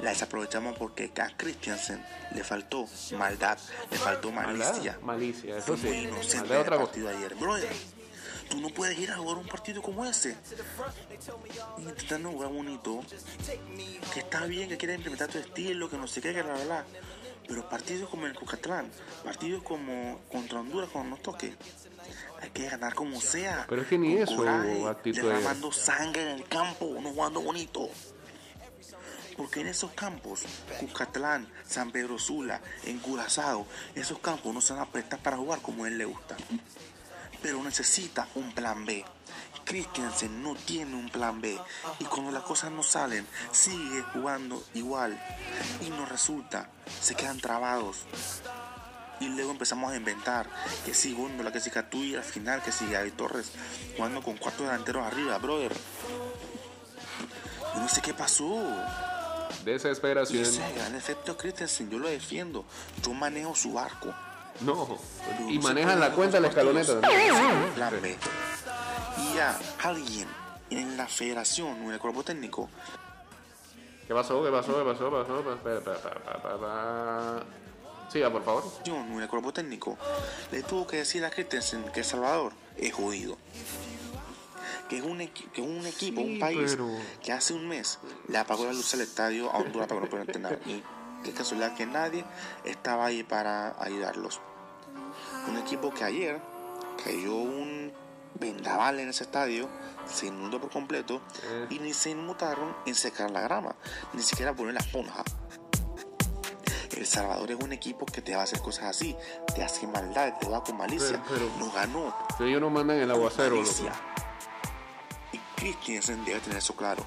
La 0.00 0.10
desaprovechamos 0.10 0.76
porque 0.76 1.10
a 1.16 1.36
Christiansen 1.36 2.04
le 2.34 2.44
faltó 2.44 2.86
maldad, 3.16 3.58
le 3.90 3.96
faltó 3.96 4.32
malicia. 4.32 4.66
Maldad, 4.66 5.00
Malicia, 5.00 5.56
eso 5.56 5.76
Fue 5.76 5.88
muy 5.88 5.98
sí. 5.98 6.04
inocente 6.08 6.38
Maldad 6.38 6.60
otra 6.60 6.76
partido 6.78 7.08
ayer. 7.08 7.34
Brother, 7.36 7.72
tú 8.48 8.60
no 8.60 8.68
puedes 8.70 8.98
ir 8.98 9.10
a 9.10 9.16
jugar 9.16 9.38
un 9.38 9.46
partido 9.46 9.82
como 9.82 10.04
ese. 10.04 10.36
Intentando 11.78 12.30
jugar 12.30 12.50
bonito. 12.50 13.02
Que 14.12 14.20
está 14.20 14.46
bien, 14.46 14.68
que 14.68 14.76
quieres 14.76 14.96
implementar 14.96 15.28
tu 15.28 15.38
estilo, 15.38 15.88
que 15.90 15.96
no 15.96 16.06
sé 16.06 16.20
qué, 16.20 16.32
que 16.32 16.42
la 16.42 16.54
verdad. 16.54 16.84
Pero 17.46 17.68
partidos 17.68 18.08
como 18.08 18.26
el 18.26 18.34
Cucatlán, 18.34 18.90
partidos 19.22 19.62
como 19.62 20.20
contra 20.30 20.60
Honduras 20.60 20.88
cuando 20.90 21.10
nos 21.10 21.22
toque, 21.22 21.54
hay 22.40 22.50
que 22.50 22.68
ganar 22.68 22.94
como 22.94 23.20
sea. 23.20 23.66
Pero 23.68 23.82
es 23.82 23.88
que 23.88 23.98
ni 23.98 24.14
eso, 24.14 24.36
coraje, 24.36 24.86
actitud. 24.86 25.22
derramando 25.22 25.70
sangre 25.70 26.22
en 26.22 26.28
el 26.38 26.48
campo, 26.48 26.96
no 27.00 27.10
jugando 27.10 27.40
bonito. 27.40 27.88
Porque 29.36 29.60
en 29.60 29.66
esos 29.66 29.90
campos, 29.92 30.44
Cucatlán, 30.80 31.48
San 31.66 31.90
Pedro 31.90 32.18
Sula, 32.18 32.60
en 32.84 32.98
Curazao, 33.00 33.66
esos 33.94 34.20
campos 34.20 34.54
no 34.54 34.60
se 34.60 34.72
van 34.72 34.82
a 34.82 34.90
prestar 34.90 35.18
para 35.20 35.36
jugar 35.36 35.60
como 35.60 35.84
a 35.84 35.88
él 35.88 35.98
le 35.98 36.04
gusta. 36.04 36.36
Pero 37.42 37.62
necesita 37.62 38.28
un 38.34 38.52
plan 38.52 38.84
B. 38.84 39.04
Christiansen 39.64 40.42
no 40.42 40.54
tiene 40.54 40.94
un 40.94 41.08
plan 41.08 41.40
B. 41.40 41.58
Y 41.98 42.04
cuando 42.04 42.30
las 42.30 42.42
cosas 42.42 42.70
no 42.70 42.82
salen, 42.82 43.26
sigue 43.50 44.02
jugando 44.12 44.62
igual. 44.74 45.18
Y 45.80 45.90
no 45.90 46.04
resulta. 46.06 46.68
Se 47.00 47.14
quedan 47.14 47.40
trabados. 47.40 48.04
Y 49.20 49.28
luego 49.28 49.52
empezamos 49.52 49.92
a 49.92 49.96
inventar 49.96 50.48
que 50.84 50.92
si 50.92 51.14
Góndola, 51.14 51.52
que 51.52 51.60
si 51.60 51.70
Catuy, 51.70 52.14
al 52.14 52.24
final, 52.24 52.62
que 52.62 52.72
si 52.72 52.86
Gaby 52.90 53.12
Torres, 53.12 53.52
jugando 53.96 54.22
con 54.22 54.36
cuatro 54.36 54.64
delanteros 54.66 55.06
arriba, 55.06 55.38
brother. 55.38 55.72
Y 57.76 57.78
no 57.78 57.88
sé 57.88 58.02
qué 58.02 58.12
pasó. 58.12 58.62
Y 59.62 59.64
Desesperación. 59.64 60.42
ese 60.42 60.72
gran 60.74 60.94
efecto 60.94 61.38
Christensen, 61.38 61.88
yo 61.88 61.98
lo 61.98 62.08
defiendo. 62.08 62.66
Yo 63.02 63.14
manejo 63.14 63.54
su 63.54 63.72
barco. 63.72 64.12
No. 64.60 64.98
Y 65.48 65.58
manejan 65.58 66.00
la 66.00 66.06
en 66.08 66.12
cuenta 66.12 66.36
de 66.36 66.42
la 66.42 66.48
escaloneta. 66.48 66.94
B. 68.00 68.16
Y 69.18 69.34
ya 69.34 69.58
alguien 69.82 70.28
en 70.70 70.96
la 70.96 71.06
federación 71.06 71.80
o 71.82 71.84
en 71.86 71.92
el 71.92 71.98
cuerpo 71.98 72.22
técnico 72.22 72.68
¿Qué 74.06 74.12
pasó? 74.14 74.44
¿Qué 74.44 74.50
pasó? 74.50 74.76
¿Qué 74.78 74.84
pasó? 74.84 75.10
¿Qué 75.10 75.16
pasó? 75.16 75.42
Pa, 75.42 75.56
pa, 75.56 75.80
pa, 75.80 76.20
pa, 76.24 76.42
pa, 76.42 76.60
pa. 76.60 77.42
Siga, 78.10 78.30
por 78.30 78.44
favor. 78.44 78.64
en 78.84 79.22
el 79.22 79.28
cuerpo 79.28 79.52
técnico 79.52 79.96
le 80.52 80.62
tuvo 80.62 80.86
que 80.86 80.98
decir 80.98 81.24
a 81.24 81.30
Christensen 81.30 81.84
que 81.90 82.00
El 82.00 82.06
Salvador 82.06 82.52
es 82.76 82.92
jodido. 82.92 83.38
Que 84.90 84.98
es 84.98 85.02
un, 85.04 85.16
que 85.18 85.62
es 85.62 85.66
un 85.66 85.86
equipo, 85.86 86.20
Sí, 86.20 86.34
un 86.34 86.38
país 86.38 86.72
pero- 86.72 86.88
que 87.22 87.32
hace 87.32 87.54
un 87.54 87.66
mes 87.66 87.98
le 88.28 88.36
apagó 88.36 88.66
la 88.66 88.72
luz 88.74 88.92
al 88.92 89.00
estadio 89.00 89.50
a 89.50 89.56
Honduras 89.56 89.88
para 89.88 90.00
que 90.00 90.04
no 90.06 90.10
pudieran 90.10 90.28
entrenar. 90.28 90.58
Y 90.66 90.82
qué 91.24 91.32
casualidad 91.32 91.74
que 91.74 91.86
nadie 91.86 92.24
estaba 92.64 93.06
ahí 93.06 93.22
para 93.24 93.74
ayudarlos. 93.82 94.40
Un 95.48 95.56
equipo 95.58 95.92
que 95.92 96.04
ayer 96.04 96.40
cayó 97.04 97.34
un 97.34 97.92
vendaval 98.38 98.98
en 99.00 99.08
ese 99.08 99.24
estadio, 99.24 99.68
se 100.06 100.26
inundó 100.26 100.60
por 100.60 100.70
completo 100.70 101.20
y 101.70 101.78
ni 101.78 101.92
se 101.94 102.10
inmutaron 102.10 102.74
en 102.86 102.94
secar 102.94 103.30
la 103.30 103.40
grama, 103.40 103.74
ni 104.12 104.22
siquiera 104.22 104.54
poner 104.54 104.74
la 104.74 104.80
esponja. 104.80 105.22
El 106.96 107.06
Salvador 107.06 107.50
es 107.50 107.56
un 107.60 107.72
equipo 107.72 108.06
que 108.06 108.22
te 108.22 108.34
va 108.34 108.42
a 108.42 108.44
hacer 108.44 108.60
cosas 108.60 108.84
así, 108.84 109.16
te 109.54 109.64
hace 109.64 109.86
maldad, 109.86 110.34
te 110.40 110.48
va 110.48 110.62
con 110.62 110.76
malicia. 110.76 111.20
Pero- 111.28 111.48
pero- 111.50 111.58
no 111.66 111.72
ganó. 111.72 112.14
Que 112.38 112.44
ellos 112.48 112.60
no 112.60 112.70
mandan 112.70 112.98
el 112.98 113.10
aguacero, 113.10 113.56
loco. 113.56 113.68
Y 115.32 115.38
Christiansen 115.56 116.24
debe 116.24 116.38
tener 116.40 116.58
eso 116.58 116.74
claro. 116.76 117.04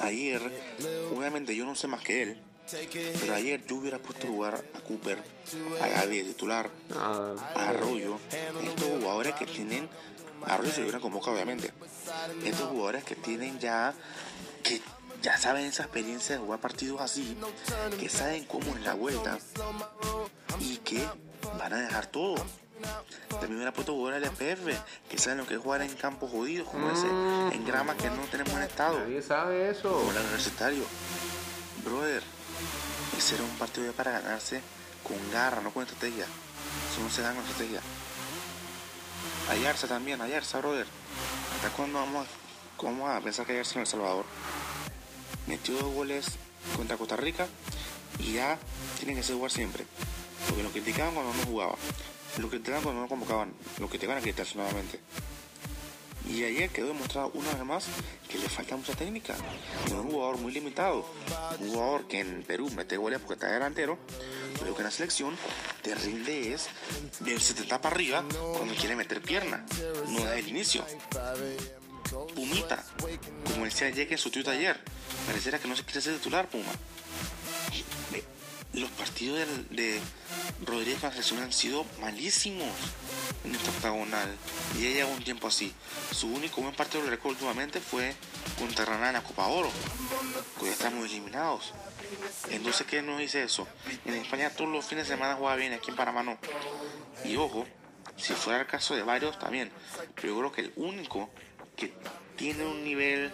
Ayer, 0.00 0.42
obviamente 1.16 1.54
yo 1.54 1.64
no 1.64 1.74
sé 1.76 1.86
más 1.86 2.00
que 2.02 2.22
él, 2.22 2.42
pero 3.20 3.34
ayer 3.34 3.64
yo 3.66 3.76
hubiera 3.76 3.98
puesto 3.98 4.26
lugar 4.26 4.62
a 4.74 4.80
Cooper, 4.80 5.22
a 5.80 5.88
Gaby 5.88 6.18
de 6.18 6.24
titular, 6.24 6.70
Ah, 6.96 7.34
a 7.54 7.68
Arroyo, 7.70 8.18
estos 8.62 8.88
jugadores 8.88 9.34
que 9.34 9.46
tienen, 9.46 9.88
Arroyo 10.46 10.70
se 10.70 10.78
lo 10.78 10.84
hubieran 10.84 11.02
convocado 11.02 11.32
obviamente, 11.34 11.72
estos 12.44 12.68
jugadores 12.68 13.04
que 13.04 13.16
tienen 13.16 13.58
ya, 13.58 13.94
que 14.62 14.80
ya 15.22 15.36
saben 15.38 15.66
esa 15.66 15.84
experiencia 15.84 16.36
de 16.36 16.40
jugar 16.42 16.60
partidos 16.60 17.00
así, 17.00 17.36
que 17.98 18.08
saben 18.08 18.44
cómo 18.44 18.74
es 18.76 18.82
la 18.82 18.94
vuelta 18.94 19.38
y 20.60 20.78
que 20.78 21.04
van 21.58 21.72
a 21.74 21.80
dejar 21.80 22.06
todo. 22.06 22.36
También 23.28 23.54
hubiera 23.56 23.72
puesto 23.72 23.92
jugadores 23.92 24.22
del 24.22 24.30
FPF, 24.56 24.76
que 25.08 25.18
saben 25.18 25.38
lo 25.38 25.46
que 25.46 25.54
es 25.54 25.60
jugar 25.60 25.82
en 25.82 25.94
campos 25.94 26.30
jodidos 26.32 26.68
como 26.68 26.90
ese, 26.90 27.06
en 27.06 27.64
grama 27.64 27.96
que 27.96 28.10
no 28.10 28.22
tenemos 28.30 28.52
en 28.54 28.62
estado 28.62 28.98
nadie 29.00 29.22
sabe 29.22 29.70
eso. 29.70 29.90
como 29.92 30.10
el 30.10 30.18
universitario. 30.18 30.82
Brother, 31.84 32.22
ese 33.16 33.34
era 33.34 33.44
un 33.44 33.56
partido 33.58 33.92
para 33.92 34.12
ganarse 34.12 34.62
con 35.02 35.16
garra, 35.30 35.60
no 35.60 35.72
con 35.72 35.82
estrategia. 35.82 36.24
Eso 36.24 37.02
no 37.02 37.10
se 37.10 37.22
gana 37.22 37.34
con 37.34 37.44
estrategia. 37.44 37.80
Ayarza 39.50 39.88
también, 39.88 40.20
Ayarza, 40.20 40.58
brother. 40.58 40.86
¿Hasta 41.56 41.70
cuándo 41.76 41.98
vamos 41.98 42.26
a, 42.26 42.82
vamos 42.82 43.10
a 43.10 43.20
pensar 43.20 43.46
que 43.46 43.52
Ayarza 43.52 43.74
en 43.74 43.80
El 43.80 43.86
Salvador? 43.86 44.24
Metió 45.46 45.74
dos 45.74 45.92
goles 45.92 46.26
contra 46.76 46.96
Costa 46.96 47.16
Rica 47.16 47.46
y 48.18 48.34
ya 48.34 48.58
tienen 48.98 49.16
que 49.16 49.22
ser 49.22 49.36
jugar 49.36 49.50
siempre. 49.50 49.84
Porque 50.48 50.62
lo 50.62 50.70
criticaban 50.70 51.14
cuando 51.14 51.32
no 51.34 51.42
jugaba. 51.44 51.74
Lo 52.38 52.48
criticaban 52.48 52.82
cuando 52.82 53.02
no 53.02 53.08
convocaban. 53.08 53.52
Lo 53.78 53.88
criticaban 53.88 54.22
a 54.22 54.24
quitarse 54.24 54.56
nuevamente. 54.56 55.00
Y 56.28 56.44
ayer 56.44 56.70
quedó 56.70 56.88
demostrado 56.88 57.30
una 57.34 57.52
vez 57.52 57.64
más 57.64 57.86
que 58.28 58.38
le 58.38 58.48
falta 58.48 58.76
mucha 58.76 58.94
técnica. 58.94 59.34
Es 59.86 59.92
un 59.92 60.10
jugador 60.10 60.38
muy 60.38 60.52
limitado. 60.52 61.06
Un 61.60 61.70
jugador 61.70 62.06
que 62.06 62.20
en 62.20 62.42
Perú 62.42 62.70
mete 62.70 62.96
goles 62.96 63.18
porque 63.18 63.34
está 63.34 63.48
delantero. 63.48 63.98
Pero 64.58 64.74
que 64.74 64.80
en 64.80 64.84
la 64.84 64.90
selección 64.90 65.36
terrible 65.82 66.52
es 66.54 66.68
del 67.20 67.40
70 67.40 67.80
para 67.80 67.94
arriba 67.94 68.24
cuando 68.56 68.74
quiere 68.74 68.96
meter 68.96 69.20
pierna. 69.20 69.64
No 70.08 70.20
desde 70.20 70.38
el 70.38 70.48
inicio. 70.48 70.84
Pumita. 72.34 72.84
Como 73.44 73.64
decía 73.64 73.88
ayer 73.88 74.10
en 74.10 74.18
su 74.18 74.30
tweet 74.30 74.48
ayer. 74.48 74.78
Pareciera 75.26 75.58
que 75.58 75.68
no 75.68 75.76
se 75.76 75.84
quiere 75.84 76.00
ser 76.00 76.14
titular, 76.14 76.48
Puma. 76.48 76.72
Los 78.72 78.90
partidos 78.90 79.46
de 79.70 80.00
Rodríguez 80.64 81.04
han 81.04 81.52
sido 81.52 81.84
malísimos 82.00 82.70
en 83.44 83.54
esta 83.54 83.70
octagonal. 83.70 84.34
Y 84.76 84.80
lleva 84.80 85.10
un 85.10 85.22
tiempo 85.22 85.48
así. 85.48 85.74
Su 86.10 86.28
único 86.28 86.62
buen 86.62 86.74
partido 86.74 87.02
del 87.02 87.10
récord 87.10 87.32
últimamente 87.32 87.80
fue 87.80 88.14
contra 88.58 88.84
Granada 88.84 89.08
en 89.08 89.14
la 89.14 89.22
Copa 89.22 89.46
Oro. 89.48 89.70
Que 90.58 90.66
ya 90.66 90.72
estamos 90.72 91.04
eliminados. 91.04 91.72
Entonces, 92.50 92.86
¿qué 92.86 93.02
nos 93.02 93.18
dice 93.18 93.42
eso? 93.42 93.66
En 94.04 94.14
España 94.14 94.50
todos 94.50 94.70
los 94.70 94.84
fines 94.86 95.06
de 95.06 95.14
semana 95.14 95.34
juega 95.34 95.56
bien, 95.56 95.72
aquí 95.72 95.90
en 95.90 95.96
Panamá 95.96 96.22
no. 96.22 96.38
Y 97.24 97.36
ojo, 97.36 97.66
si 98.16 98.32
fuera 98.32 98.60
el 98.60 98.66
caso 98.66 98.94
de 98.94 99.02
varios 99.02 99.38
también. 99.38 99.70
Pero 100.14 100.28
yo 100.28 100.38
creo 100.38 100.52
que 100.52 100.60
el 100.62 100.72
único 100.76 101.30
que 101.76 101.92
tiene 102.36 102.64
un 102.64 102.84
nivel 102.84 103.32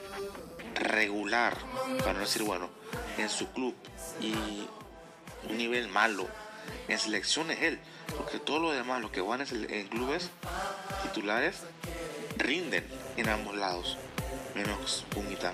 regular, 0.75 1.57
para 1.99 2.15
no 2.15 2.21
decir 2.21 2.43
bueno, 2.43 2.71
en 3.17 3.29
su 3.29 3.49
club 3.53 3.75
y 4.21 4.35
un 5.49 5.57
nivel 5.59 5.89
malo 5.89 6.27
en 6.89 6.99
selección 6.99 7.51
es 7.51 7.63
él. 7.63 7.79
Porque 8.17 8.39
todos 8.39 8.61
los 8.61 8.75
demás, 8.75 9.01
los 9.03 9.11
que 9.11 9.21
van 9.21 9.43
en, 9.43 9.89
clubes 9.89 10.31
titulares, 11.03 11.57
rinden 12.37 12.85
en 13.17 13.29
ambos 13.29 13.55
lados. 13.57 13.99
Menos 14.55 15.05
Pumita. 15.11 15.53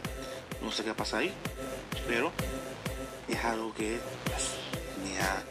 No 0.63 0.71
sé 0.73 0.85
qué 0.85 0.95
pasa 0.95 1.19
ahí, 1.19 1.33
pero 2.09 2.33
es 3.29 3.45
algo 3.45 3.75
que 3.75 3.99
pues, 4.25 4.45
me, 5.05 5.19
ha- 5.21 5.43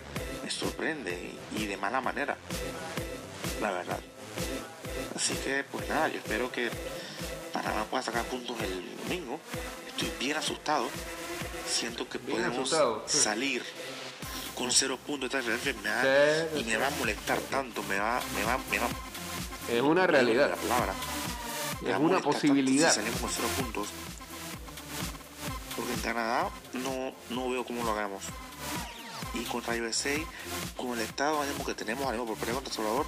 me 0.44 0.50
sorprende 0.50 1.36
y, 1.56 1.62
y 1.64 1.66
de 1.68 1.78
mala 1.78 2.02
manera. 2.02 2.38
La 3.62 3.72
verdad. 3.72 4.00
Así 5.16 5.36
que, 5.36 5.64
pues 5.66 5.88
nada, 5.90 6.08
yo 6.08 6.18
espero 6.18 6.52
que 6.52 6.70
Panamá 7.52 7.84
pueda 7.86 8.02
sacar 8.02 8.24
puntos 8.26 8.58
el 8.62 8.98
domingo. 9.04 9.40
Estoy 9.90 10.12
bien 10.20 10.38
asustado. 10.38 10.88
Siento 11.68 12.08
que 12.10 12.18
Bien 12.18 12.38
podemos 12.38 12.60
asustado, 12.74 13.04
salir 13.08 13.64
con 14.56 14.72
cero 14.72 14.98
puntos 15.06 15.32
de 15.32 15.42
Filadelfia 15.42 15.74
me 15.84 15.90
va- 15.90 16.02
Sí, 16.54 16.60
y 16.60 16.64
me 16.66 16.78
va 16.78 16.88
a 16.88 16.92
molestar 16.92 17.40
tanto, 17.50 17.82
me 17.84 17.98
va, 18.00 18.22
me 18.36 18.44
va, 18.44 18.58
me 18.70 18.80
va 18.80 18.88
Es 19.70 19.82
una 19.82 20.06
realidad. 20.08 20.50
la 20.50 20.56
palabra. 20.56 20.94
Me 21.82 21.92
Es 21.92 21.98
una 21.98 22.20
posibilidad. 22.22 22.90
Si 22.90 22.96
salimos 22.98 23.20
con 23.20 23.30
cero 23.30 23.48
puntos. 23.60 23.88
Porque 25.76 25.94
en 25.94 26.00
Canadá 26.02 26.50
no, 26.74 27.14
no 27.30 27.50
veo 27.50 27.66
cómo 27.66 27.84
lo 27.84 27.92
hagamos. 27.92 28.24
Y 29.34 29.44
contra 29.46 29.74
USA, 29.76 30.16
con 30.78 30.92
el 30.94 31.00
estado 31.00 31.42
de 31.42 31.50
ánimo 31.50 31.66
que 31.66 31.74
tenemos, 31.74 32.08
ánimo 32.08 32.26
por 32.26 32.38
perder 32.38 32.54
contra 32.56 32.72
El 32.72 32.76
Salvador, 32.76 33.06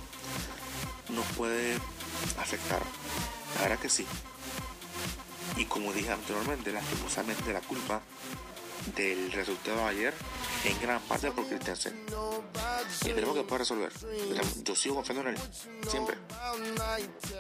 nos 1.10 1.26
puede 1.38 1.76
afectar. 2.40 2.82
La 3.58 3.62
verdad 3.62 3.80
que 3.80 3.90
sí. 3.90 4.06
Y 5.58 5.66
como 5.66 5.94
dije 5.94 6.12
anteriormente, 6.12 6.72
lastimosamente 6.74 7.54
la 7.54 7.62
culpa 7.62 8.02
del 8.96 9.32
resultado 9.32 9.78
de 9.78 9.84
ayer 9.84 10.14
en 10.64 10.80
gran 10.80 11.02
parte 11.02 11.32
por 11.32 11.48
Christensen. 11.48 12.06
Y 13.04 13.10
esperemos 13.10 13.36
que 13.36 13.44
pueda 13.44 13.60
resolver. 13.60 13.92
Yo 14.64 14.76
sigo 14.76 14.96
confiando 14.96 15.30
en 15.30 15.36
él, 15.36 15.42
siempre. 15.90 16.18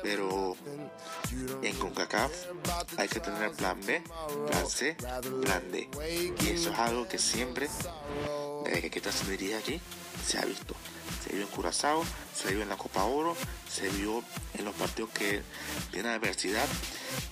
Pero 0.02 0.56
en 1.62 1.76
CONCACAF 1.78 2.32
hay 2.98 3.08
que 3.08 3.20
tener 3.20 3.52
plan 3.52 3.80
B, 3.86 4.02
plan 4.48 4.70
C, 4.70 4.96
plan 5.42 5.72
D. 5.72 5.90
Y 6.42 6.50
eso 6.50 6.72
es 6.72 6.80
algo 6.80 7.08
que 7.08 7.18
siempre, 7.18 7.70
desde 8.64 8.82
que 8.82 8.90
Christensen 8.90 9.30
dirige 9.30 9.56
aquí, 9.56 9.82
se 10.26 10.40
ha 10.40 10.46
visto. 10.46 10.76
Se 11.24 11.34
vio 11.34 11.44
en 11.44 11.50
Curazao, 11.50 12.04
se 12.34 12.54
vio 12.54 12.64
en 12.64 12.70
la 12.70 12.78
Copa 12.78 13.04
Oro, 13.04 13.36
se 13.70 13.90
vio 13.90 14.24
en 14.54 14.66
los 14.66 14.76
partidos 14.76 15.10
que 15.12 15.42
tiene 15.92 16.10
adversidad, 16.10 16.68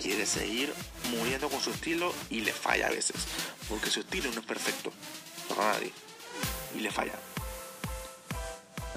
quiere 0.00 0.26
seguir 0.26 0.72
muriendo 1.10 1.48
con 1.48 1.60
su 1.60 1.70
estilo 1.70 2.12
y 2.30 2.40
le 2.40 2.52
falla 2.52 2.88
a 2.88 2.90
veces, 2.90 3.16
porque 3.68 3.90
su 3.90 4.00
estilo 4.00 4.30
no 4.32 4.40
es 4.40 4.46
perfecto 4.46 4.92
para 5.48 5.72
nadie. 5.72 5.92
y 6.74 6.80
le 6.80 6.90
fallan. 6.90 7.16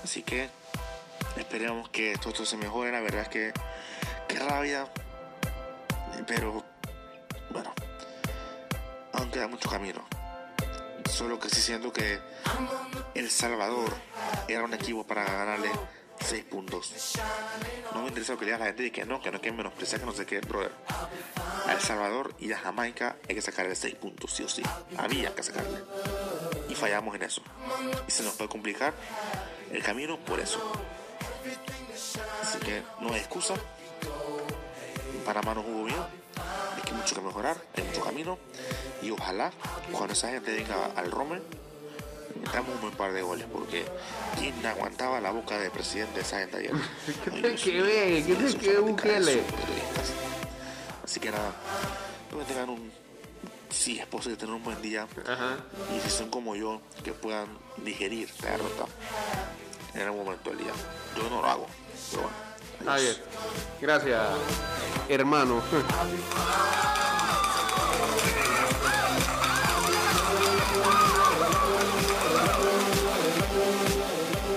Así 0.04 0.24
que 0.24 0.50
esperemos 1.36 1.90
que 1.90 2.18
todo 2.18 2.30
esto 2.30 2.46
se 2.46 2.58
mejore. 2.58 2.92
La 2.92 3.02
verdad 3.02 3.24
es 3.24 3.30
que 3.30 3.54
qué 4.28 4.40
rabia. 4.40 4.92
Pero 6.26 6.64
bueno, 7.52 7.74
aún 9.14 9.30
queda 9.32 9.48
mucho 9.48 9.70
camino. 9.70 10.17
Solo 11.10 11.40
que 11.40 11.50
sí 11.50 11.62
siento 11.62 11.92
que 11.92 12.20
El 13.16 13.30
Salvador 13.30 13.94
era 14.48 14.64
un 14.64 14.74
equipo 14.74 15.06
para 15.06 15.24
ganarle 15.24 15.72
6 16.20 16.44
puntos. 16.46 17.14
No 17.94 18.02
me 18.02 18.10
interesa 18.10 18.34
lo 18.34 18.40
que 18.40 18.46
le 18.46 18.52
diga 18.52 18.60
la 18.60 18.66
gente 18.66 18.86
y 18.86 18.92
que 18.92 19.06
no, 19.06 19.22
que 19.22 19.32
no 19.32 19.38
hay 19.38 19.42
que 19.42 19.52
menospreciar, 19.52 20.00
que 20.00 20.06
no 20.06 20.14
sé 20.14 20.26
qué, 20.26 20.40
brother. 20.42 20.72
A 21.66 21.74
El 21.74 21.82
Salvador 21.82 22.36
y 22.40 22.52
a 22.52 22.58
Jamaica 22.60 23.18
hay 23.28 23.36
que 23.36 23.42
sacarle 23.42 23.76
6 23.76 23.96
puntos, 23.96 24.32
sí 24.32 24.44
o 24.44 24.50
sí. 24.50 24.64
Había 24.98 25.34
que 25.34 25.44
sacarle. 25.44 25.84
Y 26.70 26.76
fallamos 26.76 27.16
en 27.16 27.24
eso. 27.24 27.42
Y 28.08 28.12
se 28.12 28.24
nos 28.24 28.34
puede 28.36 28.50
complicar 28.50 28.94
el 29.72 29.84
camino 29.84 30.20
por 30.20 30.40
eso. 30.40 30.60
Así 32.42 32.60
que 32.60 32.84
no 33.02 33.14
hay 33.14 33.20
excusa. 33.20 33.56
Panamá 35.26 35.54
no 35.54 35.62
jugó 35.62 35.84
bien. 35.86 35.98
Hay 36.88 36.94
mucho 36.94 37.16
que 37.16 37.22
mejorar, 37.22 37.58
hay 37.76 37.84
mucho 37.84 38.02
camino. 38.02 38.38
Y 39.02 39.12
ojalá 39.12 39.52
cuando 39.92 40.14
esa 40.14 40.30
gente 40.30 40.56
venga 40.56 40.86
al 40.96 41.12
Rome, 41.12 41.42
metamos 42.42 42.76
un 42.76 42.82
buen 42.82 42.94
par 42.96 43.12
de 43.14 43.22
goles. 43.22 43.46
Porque 43.52 43.86
¿quién 44.40 44.66
aguantaba 44.66 45.20
la 45.20 45.32
boca 45.32 45.58
del 45.58 45.72
presidente 45.72 46.16
de 46.16 46.22
esa 46.22 46.40
gente 46.40 46.58
ayer? 46.58 46.72
¿Qué 47.24 47.32
te? 47.32 47.56
¿Qué 47.56 48.36
te 48.36 48.46
esos 48.46 48.56
que 48.56 48.68
fanáticos, 48.68 48.90
Bukele? 48.90 49.32
esos 49.34 49.52
periodistas. 49.52 50.14
Así 51.04 51.20
que 51.20 51.32
nada, 51.32 51.52
espero 52.24 52.40
que 52.40 52.54
tengan 52.54 52.70
un, 52.70 52.92
si 53.70 54.00
es 54.00 54.06
posible, 54.08 54.38
tener 54.38 54.56
un 54.56 54.64
buen 54.64 54.82
día. 54.82 55.08
Ajá. 55.26 55.58
Y 55.96 56.00
si 56.02 56.10
son 56.10 56.30
como 56.30 56.56
yo, 56.56 56.82
que 57.04 57.14
puedan 57.14 57.48
digerir 57.78 58.30
la 58.44 58.52
derrota 58.52 58.86
en 59.94 60.02
algún 60.02 60.26
momento 60.26 60.50
del 60.50 60.60
día. 60.60 60.74
Yo 61.16 61.30
no 61.30 61.42
lo 61.42 61.48
hago, 61.48 61.68
pero 62.12 62.24
bueno. 62.24 62.47
Está 62.80 62.96
bien. 62.98 63.16
Gracias, 63.82 64.22
hermano. 65.10 65.62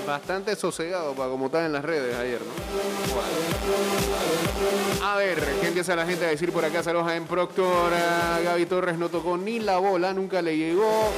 Bastante 0.06 0.56
sosegado 0.56 1.14
para 1.14 1.30
como 1.30 1.46
estaba 1.46 1.66
en 1.66 1.72
las 1.72 1.84
redes 1.84 2.16
ayer, 2.16 2.40
¿no? 2.40 2.52
A 5.06 5.16
ver, 5.16 5.40
¿qué 5.60 5.68
empieza 5.68 5.94
la 5.94 6.04
gente 6.04 6.26
a 6.26 6.28
decir 6.28 6.50
por 6.52 6.64
acá? 6.64 6.82
Saludos 6.82 7.06
a 7.06 7.14
en 7.16 7.26
Proctor. 7.26 7.92
Gaby 8.44 8.66
Torres 8.66 8.98
no 8.98 9.08
tocó 9.08 9.36
ni 9.36 9.60
la 9.60 9.78
bola, 9.78 10.12
nunca 10.12 10.42
le 10.42 10.56
llegó. 10.56 11.12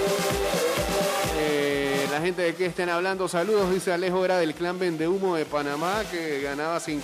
La 2.12 2.20
gente 2.20 2.42
de 2.42 2.54
que 2.54 2.66
estén 2.66 2.90
hablando, 2.90 3.26
saludos, 3.26 3.72
dice 3.72 3.90
Alejo, 3.90 4.22
era 4.22 4.36
del 4.36 4.52
clan 4.52 4.78
Vendehumo 4.78 5.34
de 5.34 5.46
Panamá 5.46 6.02
que 6.10 6.42
ganaba 6.42 6.78
5-0. 6.78 7.00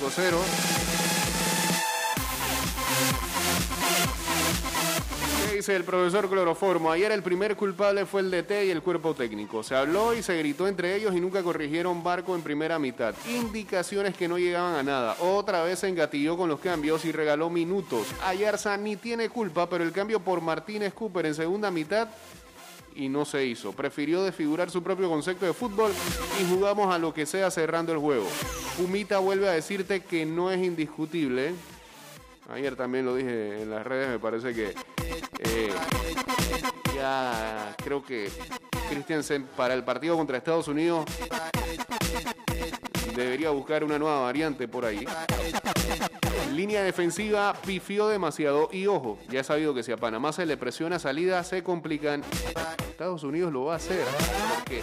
¿Qué 5.49 5.57
dice 5.57 5.75
el 5.75 5.85
profesor 5.85 6.29
Cloroformo? 6.29 6.93
Ayer 6.93 7.11
el 7.11 7.23
primer 7.23 7.57
culpable 7.57 8.05
fue 8.05 8.21
el 8.21 8.31
DT 8.31 8.67
y 8.67 8.71
el 8.71 8.83
cuerpo 8.83 9.15
técnico. 9.15 9.63
Se 9.63 9.75
habló 9.75 10.13
y 10.13 10.23
se 10.23 10.37
gritó 10.37 10.69
entre 10.69 10.95
ellos 10.97 11.15
y 11.17 11.21
nunca 11.23 11.43
corrigieron 11.43 12.05
barco 12.05 12.35
en 12.35 12.43
primera 12.43 12.79
mitad. 12.79 13.15
Indicaciones 13.31 14.15
que 14.15 14.29
no 14.29 14.37
llegaban 14.37 14.75
a 14.75 14.83
nada. 14.83 15.17
Otra 15.21 15.63
vez 15.63 15.79
se 15.79 15.89
engatilló 15.89 16.37
con 16.37 16.51
los 16.51 16.61
cambios 16.61 17.07
y 17.07 17.13
regaló 17.13 17.49
minutos. 17.49 18.09
Ayarza 18.27 18.77
ni 18.77 18.97
tiene 18.97 19.31
culpa, 19.31 19.71
pero 19.71 19.85
el 19.85 19.93
cambio 19.93 20.21
por 20.21 20.43
Martínez 20.43 20.93
Cooper 20.93 21.25
en 21.25 21.35
segunda 21.35 21.71
mitad 21.71 22.09
y 22.95 23.09
no 23.09 23.25
se 23.25 23.45
hizo. 23.47 23.73
Prefirió 23.73 24.23
desfigurar 24.23 24.71
su 24.71 24.83
propio 24.83 25.09
concepto 25.09 25.47
de 25.47 25.53
fútbol 25.53 25.93
y 26.41 26.49
jugamos 26.53 26.95
a 26.95 26.99
lo 26.99 27.13
que 27.15 27.27
sea 27.27 27.51
cerrando 27.51 27.93
el 27.93 27.99
juego. 27.99 28.27
Pumita 28.77 29.19
vuelve 29.19 29.49
a 29.49 29.53
decirte 29.53 30.01
que 30.01 30.27
no 30.27 30.51
es 30.51 30.65
indiscutible. 30.65 31.55
Ayer 32.51 32.77
también 32.77 33.05
lo 33.05 33.15
dije 33.15 33.63
en 33.63 33.71
las 33.71 33.87
redes, 33.87 34.09
me 34.09 34.19
parece 34.19 34.55
que 34.55 34.75
eh, 35.41 35.71
ya 36.95 37.75
creo 37.77 38.03
que 38.03 38.31
Christiansen 38.89 39.47
para 39.57 39.75
el 39.75 39.85
partido 39.85 40.17
contra 40.17 40.39
Estados 40.39 40.67
Unidos 40.67 41.05
debería 43.15 43.51
buscar 43.51 43.85
una 43.85 43.99
nueva 43.99 44.21
variante 44.21 44.67
por 44.67 44.85
ahí. 44.85 45.05
Línea 46.59 46.83
defensiva 46.83 47.55
pifió 47.65 48.09
demasiado 48.09 48.69
y 48.73 48.89
ojo, 48.89 49.17
ya 49.29 49.39
he 49.39 49.45
sabido 49.45 49.75
que 49.75 49.85
si 49.85 49.93
a 49.93 49.97
Panamá 49.97 50.33
se 50.33 50.45
le 50.45 50.57
presiona 50.57 50.99
salida 50.99 51.45
se 51.45 51.63
complican. 51.63 52.25
Estados 52.91 53.23
Unidos 53.23 53.53
lo 53.53 53.67
va 53.67 53.75
a 53.75 53.77
hacer 53.77 54.05
porque 54.57 54.83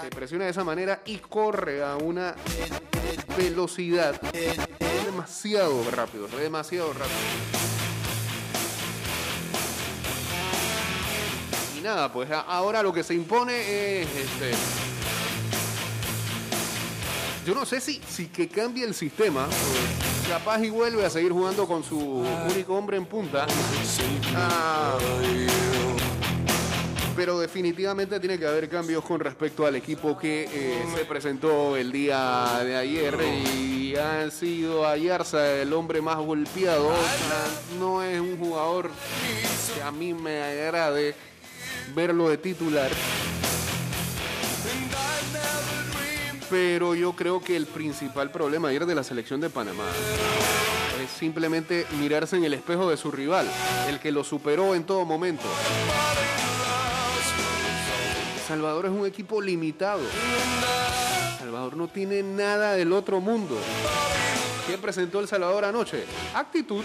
se 0.00 0.08
presiona 0.08 0.46
de 0.46 0.52
esa 0.52 0.64
manera 0.64 1.02
y 1.04 1.18
corre 1.18 1.84
a 1.84 1.96
una 1.96 2.34
velocidad 3.36 4.18
demasiado 5.04 5.84
rápido, 5.90 6.28
demasiado 6.28 6.94
rápido. 6.94 7.10
Y 11.76 11.82
nada, 11.82 12.10
pues 12.10 12.30
ahora 12.30 12.82
lo 12.82 12.90
que 12.90 13.02
se 13.02 13.12
impone 13.12 14.00
es 14.00 14.08
este. 14.16 14.95
Yo 17.46 17.54
no 17.54 17.64
sé 17.64 17.80
si, 17.80 18.00
si 18.08 18.26
que 18.26 18.48
cambie 18.48 18.84
el 18.84 18.92
sistema. 18.92 19.46
o 19.46 20.28
Capaz 20.28 20.64
y 20.64 20.70
vuelve 20.70 21.04
a 21.04 21.10
seguir 21.10 21.30
jugando 21.30 21.64
con 21.68 21.84
su 21.84 21.96
único 21.96 22.74
hombre 22.74 22.96
en 22.96 23.06
punta. 23.06 23.46
Ah, 24.34 24.98
pero 27.14 27.38
definitivamente 27.38 28.18
tiene 28.18 28.36
que 28.36 28.48
haber 28.48 28.68
cambios 28.68 29.04
con 29.04 29.20
respecto 29.20 29.64
al 29.64 29.76
equipo 29.76 30.18
que 30.18 30.48
eh, 30.52 30.84
se 30.92 31.04
presentó 31.04 31.76
el 31.76 31.92
día 31.92 32.62
de 32.64 32.74
ayer 32.74 33.16
y 33.56 33.94
ha 33.94 34.28
sido 34.32 34.84
Ayarza 34.84 35.62
el 35.62 35.72
hombre 35.72 36.02
más 36.02 36.16
golpeado. 36.16 36.90
No 37.78 38.02
es 38.02 38.20
un 38.20 38.36
jugador 38.38 38.90
que 39.72 39.82
a 39.82 39.92
mí 39.92 40.12
me 40.12 40.42
agrade 40.42 41.14
verlo 41.94 42.28
de 42.28 42.38
titular. 42.38 42.90
Pero 46.48 46.94
yo 46.94 47.12
creo 47.12 47.40
que 47.40 47.56
el 47.56 47.66
principal 47.66 48.30
problema 48.30 48.68
ayer 48.68 48.86
de 48.86 48.94
la 48.94 49.02
selección 49.02 49.40
de 49.40 49.50
Panamá 49.50 49.84
es 51.02 51.10
simplemente 51.10 51.86
mirarse 51.98 52.36
en 52.36 52.44
el 52.44 52.54
espejo 52.54 52.88
de 52.88 52.96
su 52.96 53.10
rival, 53.10 53.48
el 53.88 53.98
que 53.98 54.12
lo 54.12 54.22
superó 54.22 54.74
en 54.74 54.84
todo 54.84 55.04
momento. 55.04 55.44
Salvador 58.46 58.86
es 58.86 58.92
un 58.92 59.06
equipo 59.06 59.42
limitado. 59.42 60.02
Salvador 61.38 61.76
no 61.76 61.88
tiene 61.88 62.22
nada 62.22 62.74
del 62.74 62.92
otro 62.92 63.20
mundo. 63.20 63.58
¿Qué 64.68 64.78
presentó 64.78 65.20
El 65.20 65.28
Salvador 65.28 65.64
anoche? 65.64 66.04
Actitud. 66.34 66.84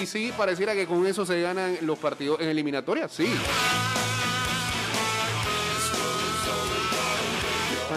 Y 0.00 0.06
sí, 0.06 0.32
pareciera 0.36 0.74
que 0.74 0.86
con 0.86 1.06
eso 1.06 1.24
se 1.24 1.40
ganan 1.40 1.76
los 1.82 1.98
partidos 1.98 2.40
en 2.40 2.48
eliminatoria. 2.48 3.08
Sí. 3.08 3.28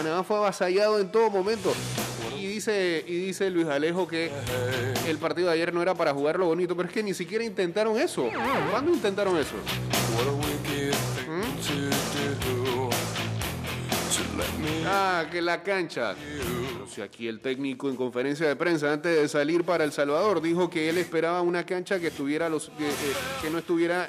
Panamá 0.02 0.24
fue 0.24 0.38
avasallado 0.38 0.98
en 0.98 1.12
todo 1.12 1.28
momento. 1.28 1.74
Y 2.38 2.46
dice, 2.46 3.04
y 3.06 3.16
dice 3.16 3.50
Luis 3.50 3.66
Alejo 3.66 4.08
que 4.08 4.30
el 5.06 5.18
partido 5.18 5.48
de 5.48 5.54
ayer 5.54 5.74
no 5.74 5.82
era 5.82 5.94
para 5.94 6.14
jugarlo 6.14 6.46
bonito, 6.46 6.74
pero 6.74 6.88
es 6.88 6.94
que 6.94 7.02
ni 7.02 7.12
siquiera 7.12 7.44
intentaron 7.44 7.98
eso. 7.98 8.30
¿Cuándo 8.70 8.94
intentaron 8.94 9.36
eso? 9.36 9.56
Ah, 14.86 15.26
que 15.30 15.42
la 15.42 15.62
cancha. 15.62 16.14
Pero 16.16 16.86
si 16.86 17.02
aquí 17.02 17.28
el 17.28 17.40
técnico 17.40 17.90
en 17.90 17.96
conferencia 17.96 18.48
de 18.48 18.56
prensa 18.56 18.94
antes 18.94 19.14
de 19.14 19.28
salir 19.28 19.64
para 19.64 19.84
El 19.84 19.92
Salvador 19.92 20.40
dijo 20.40 20.70
que 20.70 20.88
él 20.88 20.96
esperaba 20.96 21.42
una 21.42 21.66
cancha 21.66 22.00
que 22.00 22.06
estuviera 22.06 22.48
los 22.48 22.70
que, 22.70 22.88
eh, 22.88 22.92
que 23.42 23.50
no 23.50 23.58
estuviera 23.58 24.08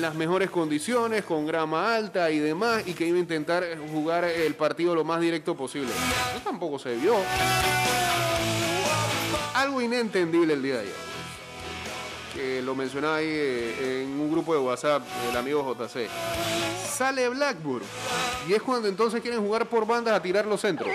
las 0.00 0.14
mejores 0.14 0.50
condiciones, 0.50 1.24
con 1.24 1.46
grama 1.46 1.94
alta 1.94 2.30
y 2.30 2.38
demás, 2.38 2.82
y 2.86 2.94
que 2.94 3.06
iba 3.06 3.16
a 3.16 3.20
intentar 3.20 3.64
jugar 3.92 4.24
el 4.24 4.54
partido 4.54 4.94
lo 4.94 5.04
más 5.04 5.20
directo 5.20 5.56
posible. 5.56 5.90
Eso 5.90 6.42
tampoco 6.42 6.78
se 6.78 6.96
vio. 6.96 7.16
Algo 9.54 9.82
inentendible 9.82 10.54
el 10.54 10.62
día 10.62 10.74
de 10.74 10.80
ayer. 10.80 10.94
Que 12.34 12.62
lo 12.62 12.74
mencionaba 12.74 13.16
ahí 13.16 13.26
eh, 13.28 14.02
en 14.02 14.20
un 14.20 14.30
grupo 14.30 14.54
de 14.54 14.60
WhatsApp, 14.60 15.02
el 15.30 15.36
amigo 15.36 15.74
JC. 15.74 16.08
Sale 16.88 17.28
Blackburn. 17.28 17.84
Y 18.48 18.54
es 18.54 18.62
cuando 18.62 18.88
entonces 18.88 19.20
quieren 19.20 19.40
jugar 19.40 19.66
por 19.66 19.86
bandas 19.86 20.14
a 20.14 20.22
tirar 20.22 20.46
los 20.46 20.60
centros. 20.60 20.88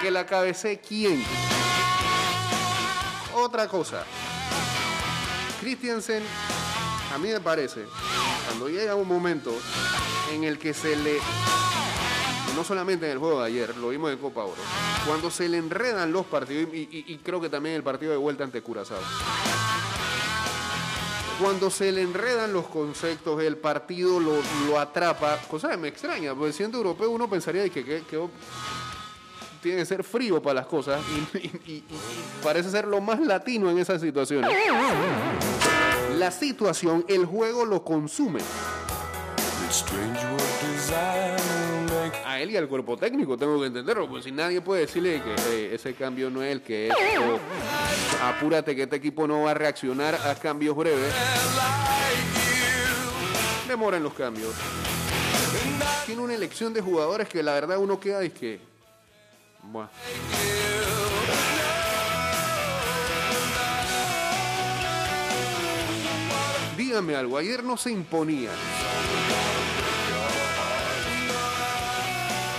Que 0.00 0.10
la 0.10 0.26
cabece 0.26 0.80
quién. 0.80 1.22
Otra 3.34 3.68
cosa. 3.68 4.04
Christiansen, 5.60 6.22
a 7.12 7.18
mí 7.18 7.28
me 7.28 7.40
parece, 7.40 7.84
cuando 8.46 8.68
llega 8.68 8.94
un 8.94 9.08
momento 9.08 9.52
en 10.32 10.44
el 10.44 10.58
que 10.58 10.72
se 10.74 10.96
le, 10.96 11.18
no 12.54 12.62
solamente 12.64 13.06
en 13.06 13.12
el 13.12 13.18
juego 13.18 13.40
de 13.40 13.46
ayer, 13.48 13.76
lo 13.76 13.88
vimos 13.88 14.12
en 14.12 14.18
Copa 14.18 14.44
Oro, 14.44 14.60
cuando 15.06 15.30
se 15.30 15.48
le 15.48 15.58
enredan 15.58 16.12
los 16.12 16.26
partidos, 16.26 16.72
y, 16.72 17.18
creo 17.24 17.40
que 17.40 17.48
también 17.48 17.74
el 17.76 17.82
partido 17.82 18.12
de 18.12 18.18
vuelta 18.18 18.44
ante 18.44 18.62
Curazao, 18.62 18.98
cuando 21.40 21.70
se 21.70 21.90
le 21.90 22.02
enredan 22.02 22.52
los 22.52 22.66
conceptos, 22.66 23.42
el 23.42 23.56
partido 23.56 24.20
lo, 24.20 24.78
atrapa, 24.78 25.38
cosa 25.48 25.70
que 25.70 25.76
me 25.78 25.88
extraña, 25.88 26.34
porque 26.34 26.52
siendo 26.52 26.78
europeo 26.78 27.10
uno 27.10 27.28
pensaría 27.28 27.68
que, 27.70 27.84
que- 27.84 28.28
tiene 29.62 29.78
que 29.78 29.86
ser 29.86 30.02
frío 30.04 30.40
para 30.40 30.54
las 30.54 30.66
cosas 30.66 31.02
y- 31.34 31.70
y 31.72 31.84
parece 32.42 32.70
ser 32.70 32.86
lo 32.86 32.98
más 33.02 33.20
latino 33.20 33.70
en 33.70 33.78
esas 33.78 34.00
situaciones. 34.00 34.50
La 36.20 36.30
situación, 36.30 37.02
el 37.08 37.24
juego 37.24 37.64
lo 37.64 37.82
consume. 37.82 38.42
A 42.26 42.38
él 42.40 42.50
y 42.50 42.58
al 42.58 42.68
cuerpo 42.68 42.98
técnico 42.98 43.38
tengo 43.38 43.58
que 43.58 43.68
entenderlo, 43.68 44.06
porque 44.06 44.24
si 44.24 44.30
nadie 44.30 44.60
puede 44.60 44.82
decirle 44.82 45.22
que 45.22 45.34
eh, 45.48 45.74
ese 45.74 45.94
cambio 45.94 46.28
no 46.28 46.42
es 46.42 46.52
el 46.52 46.60
que 46.60 46.88
es, 46.88 46.94
o 47.18 47.38
apúrate 48.22 48.76
que 48.76 48.82
este 48.82 48.96
equipo 48.96 49.26
no 49.26 49.44
va 49.44 49.52
a 49.52 49.54
reaccionar 49.54 50.14
a 50.14 50.34
cambios 50.34 50.76
breves. 50.76 51.14
Demoran 53.66 54.02
los 54.02 54.12
cambios. 54.12 54.54
Tiene 56.04 56.20
una 56.20 56.34
elección 56.34 56.74
de 56.74 56.82
jugadores 56.82 57.30
que 57.30 57.42
la 57.42 57.54
verdad 57.54 57.78
uno 57.78 57.98
queda 57.98 58.22
y 58.22 58.28
que. 58.28 58.60
Buah. 59.62 59.88
Dígame 66.90 67.14
algo, 67.14 67.38
ayer 67.38 67.62
no 67.62 67.76
se 67.76 67.92
imponía. 67.92 68.50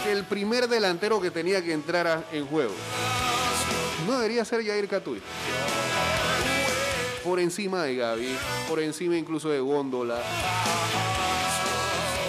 el 0.10 0.24
primer 0.24 0.70
delantero 0.70 1.20
que 1.20 1.32
tenía 1.32 1.62
que 1.62 1.74
entrar 1.74 2.26
en 2.32 2.48
juego 2.48 2.72
no 4.08 4.13
debería 4.13 4.46
ser 4.46 4.65
Jair 4.65 4.88
Catuy. 4.88 5.22
Por 7.26 7.41
encima 7.41 7.84
de 7.84 7.96
Gaby, 7.98 8.38
por 8.70 8.80
encima 8.80 9.17
incluso 9.17 9.50
de 9.50 9.60
Góndola. 9.60 10.22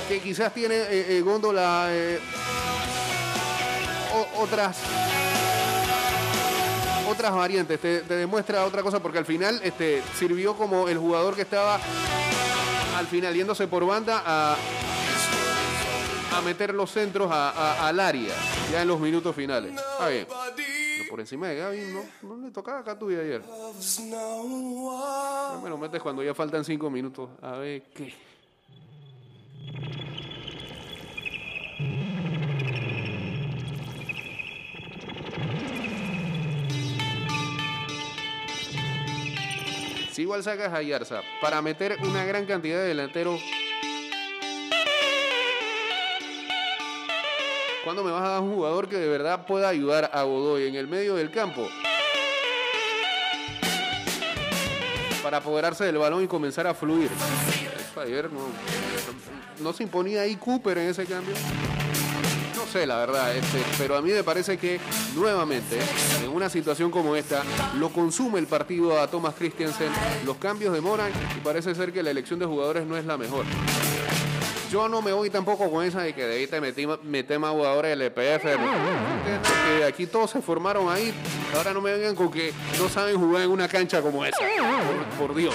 Que 0.08 0.18
quizás 0.20 0.52
tiene 0.52 0.74
eh, 0.74 1.18
eh, 1.18 1.20
Góndola 1.20 1.86
eh, 1.90 2.18
otras 4.38 4.76
variantes, 7.30 7.78
te, 7.80 8.02
demuestra 8.02 8.64
otra 8.64 8.82
cosa 8.82 9.00
porque 9.00 9.18
al 9.18 9.24
final 9.26 9.60
este, 9.62 10.02
sirvió 10.18 10.56
como 10.56 10.88
el 10.88 10.98
jugador 10.98 11.34
que 11.36 11.42
estaba 11.42 11.78
al 12.96 13.06
final 13.06 13.34
yéndose 13.34 13.68
por 13.68 13.86
banda 13.86 14.22
a, 14.24 14.56
a 16.36 16.40
meter 16.42 16.74
los 16.74 16.90
centros 16.90 17.30
a- 17.30 17.86
al 17.88 18.00
área, 18.00 18.34
ya 18.70 18.82
en 18.82 18.88
los 18.88 18.98
minutos 19.00 19.34
finales. 19.36 19.72
Por 21.10 21.20
encima 21.20 21.48
de 21.48 21.56
Gaby 21.56 21.78
no, 21.92 22.04
no 22.36 22.42
le 22.46 22.50
tocaba 22.50 22.78
a 22.78 22.84
Catuy 22.84 23.14
ayer. 23.16 23.42
Ya 25.56 25.60
me 25.62 25.68
lo 25.68 25.76
metes 25.76 26.00
cuando 26.00 26.22
ya 26.22 26.34
faltan 26.34 26.64
cinco 26.64 26.88
minutos. 26.88 27.28
A 27.42 27.52
ver 27.58 27.82
qué. 27.94 28.14
Si 40.12 40.22
igual 40.22 40.42
sacas 40.42 40.72
a 40.74 40.82
Yarza 40.82 41.22
para 41.40 41.62
meter 41.62 41.96
una 42.02 42.24
gran 42.24 42.44
cantidad 42.44 42.78
de 42.78 42.88
delanteros 42.88 43.40
¿Cuándo 47.82 48.04
me 48.04 48.12
vas 48.12 48.22
a 48.22 48.28
dar 48.28 48.42
un 48.42 48.54
jugador 48.54 48.88
que 48.88 48.96
de 48.96 49.08
verdad 49.08 49.44
pueda 49.44 49.68
ayudar 49.68 50.10
a 50.12 50.22
Godoy 50.22 50.68
en 50.68 50.76
el 50.76 50.86
medio 50.86 51.16
del 51.16 51.32
campo? 51.32 51.66
Para 55.20 55.38
apoderarse 55.38 55.84
del 55.84 55.98
balón 55.98 56.22
y 56.22 56.28
comenzar 56.28 56.66
a 56.68 56.74
fluir. 56.74 57.10
Ayer 57.96 58.30
no, 58.30 58.40
no 59.60 59.72
se 59.72 59.82
imponía 59.82 60.22
ahí 60.22 60.36
Cooper 60.36 60.78
en 60.78 60.90
ese 60.90 61.06
cambio. 61.06 61.34
La 62.74 62.96
verdad, 62.96 63.36
este, 63.36 63.62
pero 63.76 63.96
a 63.96 64.00
mí 64.00 64.10
me 64.12 64.24
parece 64.24 64.56
que 64.56 64.80
nuevamente, 65.14 65.78
en 66.24 66.30
una 66.30 66.48
situación 66.48 66.90
como 66.90 67.14
esta, 67.14 67.42
lo 67.78 67.90
consume 67.90 68.38
el 68.38 68.46
partido 68.46 68.98
a 68.98 69.06
Thomas 69.08 69.34
Christensen, 69.38 69.90
los 70.24 70.38
cambios 70.38 70.72
demoran 70.72 71.12
y 71.36 71.40
parece 71.40 71.74
ser 71.74 71.92
que 71.92 72.02
la 72.02 72.10
elección 72.10 72.38
de 72.38 72.46
jugadores 72.46 72.86
no 72.86 72.96
es 72.96 73.04
la 73.04 73.18
mejor. 73.18 73.44
Yo 74.70 74.88
no 74.88 75.02
me 75.02 75.12
voy 75.12 75.28
tampoco 75.28 75.70
con 75.70 75.84
esa 75.84 76.00
de 76.00 76.14
que 76.14 76.24
debiste 76.24 76.60
meter, 77.02 77.38
más 77.38 77.50
jugadores 77.50 77.90
del 77.90 78.02
EPF. 78.02 78.46
Entiendo 78.46 79.42
que 79.78 79.84
aquí 79.84 80.06
todos 80.06 80.30
se 80.30 80.40
formaron 80.40 80.90
ahí. 80.90 81.12
Ahora 81.54 81.74
no 81.74 81.82
me 81.82 81.92
vengan 81.92 82.16
con 82.16 82.30
que 82.30 82.54
no 82.78 82.88
saben 82.88 83.18
jugar 83.18 83.42
en 83.42 83.50
una 83.50 83.68
cancha 83.68 84.00
como 84.00 84.24
esa. 84.24 84.38
Por 85.18 85.34
Dios. 85.34 85.54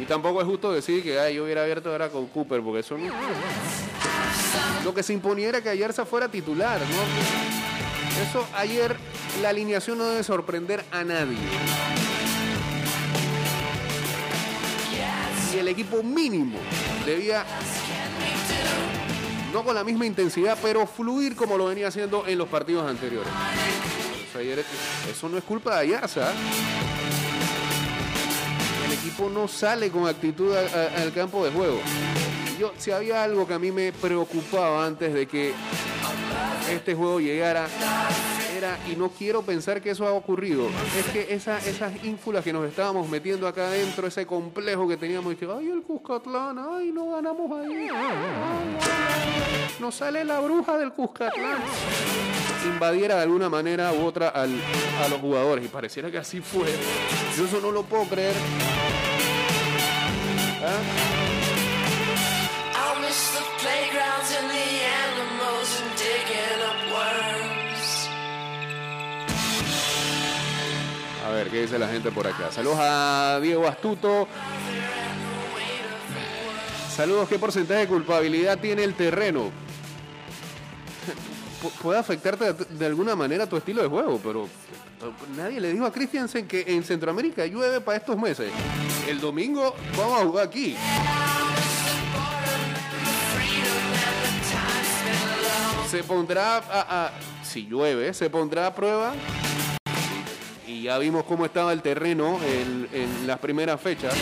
Y 0.00 0.04
tampoco 0.04 0.40
es 0.40 0.46
justo 0.46 0.72
decir 0.72 1.02
que 1.02 1.18
ay, 1.20 1.36
yo 1.36 1.44
hubiera 1.44 1.62
abierto 1.62 1.90
ahora 1.90 2.08
con 2.08 2.26
Cooper, 2.26 2.60
porque 2.62 2.80
eso 2.80 2.98
no. 2.98 3.12
Lo 4.84 4.92
que 4.94 5.02
se 5.02 5.12
imponía 5.12 5.48
era 5.48 5.60
que 5.62 5.68
Ayarza 5.68 6.04
fuera 6.04 6.28
titular, 6.28 6.80
¿no? 6.80 8.22
Eso 8.28 8.46
ayer 8.56 8.96
la 9.40 9.50
alineación 9.50 9.98
no 9.98 10.04
debe 10.04 10.22
sorprender 10.24 10.84
a 10.90 11.04
nadie. 11.04 11.38
Y 15.54 15.58
el 15.58 15.68
equipo 15.68 16.02
mínimo 16.02 16.58
debía, 17.04 17.44
no 19.52 19.62
con 19.64 19.74
la 19.74 19.84
misma 19.84 20.06
intensidad, 20.06 20.56
pero 20.62 20.86
fluir 20.86 21.36
como 21.36 21.56
lo 21.58 21.66
venía 21.66 21.88
haciendo 21.88 22.26
en 22.26 22.38
los 22.38 22.48
partidos 22.48 22.88
anteriores. 22.88 23.30
Eso, 24.30 24.38
ayer- 24.38 24.64
no 25.30 25.36
es 25.38 25.44
culpa 25.44 25.74
de 25.76 25.80
Ayarza. 25.82 26.32
No 29.18 29.46
sale 29.46 29.90
con 29.90 30.08
actitud 30.08 30.54
al 30.54 31.12
campo 31.12 31.44
de 31.44 31.52
juego. 31.52 31.80
Yo, 32.58 32.72
si 32.76 32.90
había 32.90 33.22
algo 33.22 33.46
que 33.46 33.54
a 33.54 33.58
mí 33.58 33.70
me 33.70 33.92
preocupaba 33.92 34.84
antes 34.84 35.14
de 35.14 35.26
que 35.26 35.52
este 36.74 36.94
juego 36.94 37.20
llegara, 37.20 37.66
era, 38.56 38.78
y 38.90 38.96
no 38.96 39.08
quiero 39.10 39.42
pensar 39.42 39.80
que 39.82 39.90
eso 39.90 40.06
ha 40.06 40.12
ocurrido, 40.12 40.66
es 40.98 41.06
que 41.12 41.34
esa- 41.34 41.58
esas 41.58 41.92
ínfulas 42.04 42.44
que 42.44 42.52
nos 42.52 42.66
estábamos 42.68 43.08
metiendo 43.08 43.46
acá 43.48 43.66
adentro, 43.66 44.06
ese 44.06 44.26
complejo 44.26 44.86
que 44.88 44.96
teníamos, 44.96 45.32
y 45.32 45.36
que, 45.36 45.46
ay, 45.46 45.68
el 45.70 45.82
Cuscatlán, 45.82 46.58
ay, 46.58 46.92
no 46.92 47.10
ganamos 47.10 47.50
ahí, 47.60 47.88
ay, 47.92 48.76
nos 49.80 49.94
sale 49.94 50.24
la 50.24 50.40
bruja 50.40 50.78
del 50.78 50.92
Cuscatlán. 50.92 51.58
Invadiera 52.64 53.16
de 53.16 53.22
alguna 53.22 53.48
manera 53.48 53.92
u 53.92 54.04
otra 54.04 54.28
al- 54.28 54.60
a 55.04 55.08
los 55.08 55.20
jugadores, 55.20 55.64
y 55.64 55.68
pareciera 55.68 56.10
que 56.10 56.18
así 56.18 56.40
fue. 56.40 56.66
Yo 57.36 57.46
eso 57.46 57.60
no 57.60 57.72
lo 57.72 57.82
puedo 57.82 58.04
creer. 58.04 58.34
¿Ah? 60.64 61.21
¿Qué 71.52 71.60
dice 71.62 71.78
la 71.78 71.86
gente 71.88 72.10
por 72.10 72.26
acá? 72.26 72.50
Saludos 72.50 72.78
a 72.80 73.38
Diego 73.42 73.68
Astuto. 73.68 74.26
Saludos, 76.96 77.28
¿qué 77.28 77.38
porcentaje 77.38 77.80
de 77.80 77.86
culpabilidad 77.88 78.58
tiene 78.58 78.82
el 78.84 78.94
terreno? 78.94 79.50
Pu- 81.62 81.70
Puede 81.82 81.98
afectarte 82.00 82.52
de, 82.54 82.86
alguna 82.86 83.14
manera 83.14 83.46
tu 83.46 83.56
estilo 83.56 83.82
de 83.82 83.88
juego, 83.88 84.18
pero 84.22 84.48
nadie 85.36 85.60
le 85.60 85.72
dijo 85.72 85.84
a 85.86 85.92
Christiansen 85.92 86.48
que 86.48 86.64
en 86.66 86.82
Centroamérica 86.84 87.44
llueve 87.46 87.80
para 87.80 87.98
estos 87.98 88.16
meses. 88.18 88.50
El 89.08 89.20
domingo 89.20 89.74
vamos 89.96 90.20
a 90.20 90.24
jugar 90.24 90.46
aquí. 90.46 90.74
Se 95.90 96.02
pondrá 96.02 96.58
a- 96.70 97.10
si 97.44 97.66
llueve, 97.66 98.14
se 98.14 98.30
pondrá 98.30 98.66
a 98.68 98.74
prueba 98.74 99.12
ya 100.82 100.98
vimos 100.98 101.24
cómo 101.24 101.44
estaba 101.44 101.72
el 101.72 101.80
terreno 101.80 102.38
en, 102.44 102.88
en 102.92 103.26
las 103.26 103.38
primeras 103.38 103.80
fechas. 103.80 104.12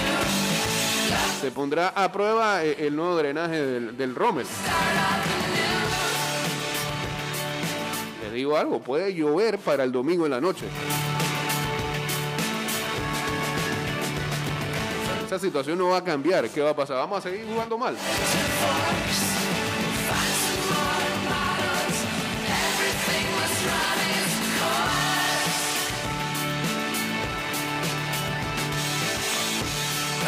Se 1.40 1.50
pondrá 1.50 1.88
a 1.88 2.12
prueba 2.12 2.62
eh, 2.62 2.86
el 2.86 2.94
nuevo 2.94 3.16
drenaje 3.16 3.60
del, 3.60 3.96
del 3.96 4.14
Rommel. 4.14 4.46
Les 8.22 8.32
digo 8.32 8.56
algo, 8.56 8.80
puede 8.80 9.14
llover 9.14 9.58
para 9.58 9.84
el 9.84 9.90
domingo 9.90 10.26
en 10.26 10.32
la 10.32 10.40
noche. 10.40 10.66
Esa 15.26 15.38
situación 15.38 15.78
no 15.78 15.88
va 15.88 15.98
a 15.98 16.04
cambiar. 16.04 16.48
¿Qué 16.50 16.60
va 16.60 16.70
a 16.70 16.76
pasar? 16.76 16.96
¿Vamos 16.96 17.18
a 17.18 17.30
seguir 17.30 17.46
jugando 17.46 17.78
mal? 17.78 17.96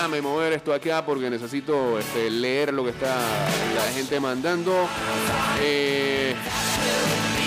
Déjame 0.03 0.21
mover 0.21 0.53
esto 0.55 0.75
acá 0.75 1.07
porque 1.07 1.31
necesito 1.31 1.97
este, 1.97 2.29
leer 2.29 2.75
lo 2.75 2.83
que 2.83 2.91
está 2.91 3.15
la 3.77 3.83
gente 3.95 4.19
mandando. 4.19 4.89
Eh, 5.61 6.35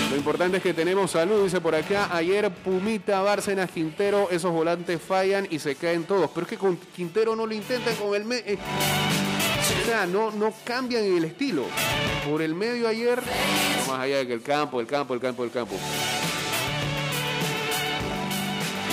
lo 0.08 0.16
importante 0.16 0.56
es 0.56 0.62
que 0.62 0.72
tenemos 0.72 1.10
salud, 1.10 1.44
dice 1.44 1.60
por 1.60 1.74
acá. 1.74 2.08
Ayer 2.10 2.50
Pumita, 2.50 3.20
Bárcenas, 3.20 3.70
Quintero, 3.70 4.30
esos 4.30 4.52
volantes 4.52 4.98
fallan 5.02 5.46
y 5.50 5.58
se 5.58 5.74
caen 5.74 6.04
todos. 6.04 6.30
Pero 6.30 6.44
es 6.46 6.48
que 6.48 6.56
con 6.56 6.78
Quintero 6.78 7.36
no 7.36 7.44
lo 7.44 7.52
intentan 7.52 7.94
con 7.96 8.14
el... 8.14 8.24
me- 8.24 8.36
eh, 8.38 8.56
o 9.82 9.86
sea, 9.86 10.06
no, 10.06 10.30
no 10.30 10.50
cambian 10.64 11.04
el 11.04 11.26
estilo. 11.26 11.64
Por 12.26 12.40
el 12.40 12.54
medio 12.54 12.88
ayer, 12.88 13.20
más 13.86 14.00
allá 14.00 14.16
de 14.16 14.26
que 14.28 14.32
el 14.32 14.42
campo, 14.42 14.80
el 14.80 14.86
campo, 14.86 15.12
el 15.12 15.20
campo, 15.20 15.44
el 15.44 15.50
campo. 15.50 15.74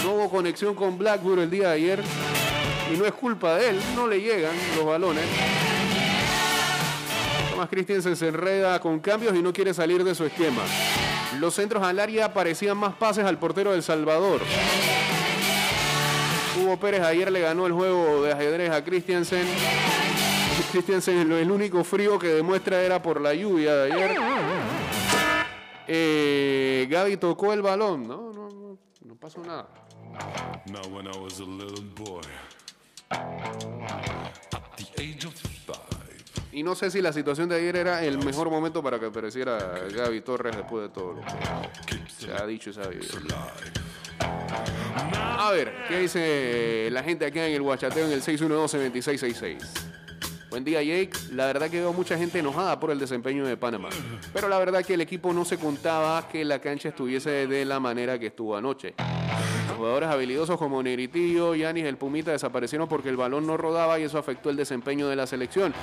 No 0.03 0.15
hubo 0.15 0.29
conexión 0.29 0.75
con 0.75 0.97
Blackburn 0.97 1.39
el 1.43 1.49
día 1.49 1.69
de 1.69 1.73
ayer. 1.75 2.03
Y 2.91 2.97
no 2.97 3.05
es 3.05 3.13
culpa 3.13 3.55
de 3.55 3.69
él, 3.69 3.79
no 3.95 4.07
le 4.07 4.19
llegan 4.21 4.55
los 4.75 4.85
balones. 4.85 5.23
Thomas 7.51 7.69
Christensen 7.69 8.15
se 8.15 8.27
enreda 8.27 8.79
con 8.79 8.99
cambios 8.99 9.35
y 9.35 9.41
no 9.41 9.53
quiere 9.53 9.73
salir 9.73 10.03
de 10.03 10.13
su 10.15 10.25
esquema. 10.25 10.61
Los 11.39 11.55
centros 11.55 11.83
al 11.83 11.99
área 11.99 12.33
parecían 12.33 12.77
más 12.77 12.93
pases 12.95 13.25
al 13.25 13.37
portero 13.39 13.71
del 13.71 13.81
Salvador. 13.83 14.41
Hugo 16.61 16.77
Pérez 16.79 17.01
ayer 17.01 17.31
le 17.31 17.41
ganó 17.41 17.65
el 17.65 17.71
juego 17.73 18.23
de 18.23 18.31
ajedrez 18.33 18.71
a. 18.71 18.83
Christensen 20.71 21.27
lo- 21.29 21.37
el 21.37 21.49
único 21.51 21.83
frío 21.83 22.17
que 22.19 22.27
demuestra 22.27 22.81
era 22.81 23.01
por 23.01 23.19
la 23.21 23.33
lluvia 23.33 23.75
de 23.75 23.91
ayer. 23.93 24.15
Eh, 25.87 26.87
Gaby 26.89 27.17
tocó 27.17 27.53
el 27.53 27.61
balón. 27.61 28.07
No, 28.07 28.31
no, 28.33 28.49
no, 28.49 28.77
no 29.05 29.15
pasó 29.15 29.41
nada. 29.43 29.67
Y 36.53 36.61
no 36.61 36.75
sé 36.75 36.91
si 36.91 37.01
la 37.01 37.11
situación 37.11 37.49
de 37.49 37.55
ayer 37.55 37.75
era 37.75 38.03
el 38.03 38.19
mejor 38.19 38.51
momento 38.51 38.83
para 38.83 38.99
que 38.99 39.07
apareciera 39.07 39.57
Gaby 39.91 40.21
Torres 40.21 40.55
después 40.55 40.83
de 40.83 40.89
todo 40.89 41.13
lo 41.13 41.21
que 41.21 41.99
se 42.07 42.31
ha 42.31 42.45
dicho 42.45 42.69
y 42.69 42.73
vivido. 42.89 43.17
A 45.39 45.51
ver, 45.51 45.73
¿qué 45.87 45.99
dice 45.99 46.89
la 46.91 47.01
gente 47.01 47.25
acá 47.25 47.47
en 47.47 47.55
el 47.55 47.63
Guachateo 47.63 48.05
en 48.05 48.11
el 48.11 48.21
612-2666? 48.21 49.57
Buen 50.51 50.63
día, 50.63 50.83
Jake. 50.83 51.13
La 51.31 51.47
verdad 51.47 51.71
que 51.71 51.79
veo 51.79 51.91
mucha 51.91 52.15
gente 52.15 52.37
enojada 52.37 52.79
por 52.79 52.91
el 52.91 52.99
desempeño 52.99 53.43
de 53.47 53.57
Panamá. 53.57 53.89
Pero 54.31 54.47
la 54.47 54.59
verdad 54.59 54.85
que 54.85 54.93
el 54.93 55.01
equipo 55.01 55.33
no 55.33 55.45
se 55.45 55.57
contaba 55.57 56.27
que 56.27 56.45
la 56.45 56.59
cancha 56.59 56.89
estuviese 56.89 57.47
de 57.47 57.65
la 57.65 57.79
manera 57.79 58.19
que 58.19 58.27
estuvo 58.27 58.55
anoche. 58.55 58.93
Jugadores 59.83 60.11
habilidosos 60.11 60.57
como 60.57 60.81
Negritillo, 60.81 61.55
Yanis, 61.55 61.83
el 61.83 61.97
Pumita 61.97 62.31
desaparecieron 62.31 62.87
porque 62.87 63.09
el 63.09 63.17
balón 63.17 63.45
no 63.45 63.57
rodaba 63.57 63.99
y 63.99 64.03
eso 64.03 64.17
afectó 64.17 64.49
el 64.49 64.55
desempeño 64.55 65.09
de 65.09 65.17
la 65.17 65.27
selección. 65.27 65.73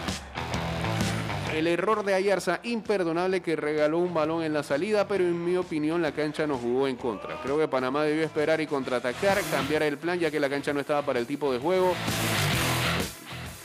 El 1.55 1.67
error 1.67 2.03
de 2.03 2.15
Ayarza, 2.15 2.61
imperdonable 2.63 3.43
que 3.43 3.57
regaló 3.57 3.99
un 3.99 4.15
balón 4.15 4.43
en 4.43 4.55
la 4.55 4.63
salida, 4.63 5.07
pero 5.07 5.25
en 5.25 5.45
mi 5.45 5.55
opinión 5.57 6.01
la 6.01 6.13
cancha 6.13 6.47
nos 6.47 6.63
jugó 6.63 6.89
en 6.89 6.97
contra. 6.97 7.43
Creo 7.43 7.59
que 7.59 7.69
Panamá 7.69 8.03
debió 8.05 8.25
esperar 8.25 8.59
y 8.63 8.67
contraatacar, 8.67 9.39
cambiar 9.51 9.83
el 9.83 9.99
plan 9.99 10.19
ya 10.19 10.31
que 10.31 10.41
la 10.41 10.49
cancha 10.49 10.73
no 10.73 10.81
estaba 10.81 11.03
para 11.03 11.19
el 11.19 11.27
tipo 11.27 11.53
de 11.53 11.59
juego. 11.59 11.93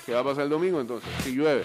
¿Qué 0.06 0.14
va 0.14 0.20
a 0.20 0.24
pasar 0.26 0.44
el 0.44 0.50
domingo 0.50 0.82
entonces? 0.82 1.10
Si 1.24 1.34
llueve. 1.34 1.64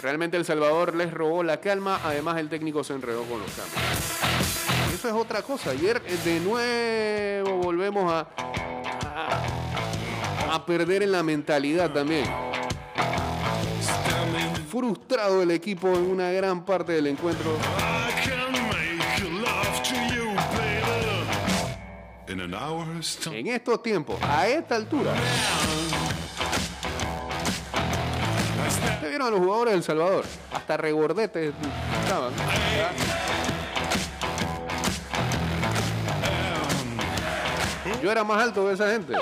Realmente 0.00 0.36
El 0.36 0.44
Salvador 0.44 0.94
les 0.94 1.12
robó 1.12 1.42
la 1.42 1.58
calma, 1.58 1.98
además 2.04 2.38
el 2.38 2.48
técnico 2.48 2.84
se 2.84 2.92
enredó 2.92 3.24
con 3.24 3.40
los 3.40 3.50
cambios. 3.50 3.89
Eso 5.00 5.08
es 5.08 5.14
otra 5.14 5.40
cosa. 5.40 5.70
Ayer 5.70 6.02
eh, 6.04 6.18
de 6.26 6.40
nuevo 6.40 7.56
volvemos 7.56 8.12
a, 8.12 8.28
a, 10.52 10.66
perder 10.66 11.04
en 11.04 11.12
la 11.12 11.22
mentalidad 11.22 11.90
también. 11.90 12.26
Frustrado 14.68 15.40
el 15.40 15.52
equipo 15.52 15.88
en 15.88 16.02
una 16.02 16.30
gran 16.32 16.66
parte 16.66 16.92
del 16.92 17.06
encuentro. 17.06 17.56
En 23.32 23.46
estos 23.46 23.82
tiempos, 23.82 24.18
a 24.22 24.48
esta 24.48 24.76
altura. 24.76 25.14
¿Ustedes 28.68 29.08
vieron 29.08 29.28
a 29.28 29.30
los 29.30 29.40
jugadores 29.40 29.72
del 29.72 29.82
Salvador? 29.82 30.26
Hasta 30.52 30.76
regordetes 30.76 31.54
estaban. 32.02 32.34
Yo 38.02 38.10
era 38.10 38.24
más 38.24 38.42
alto 38.42 38.66
que 38.66 38.72
esa 38.72 38.90
gente. 38.90 39.14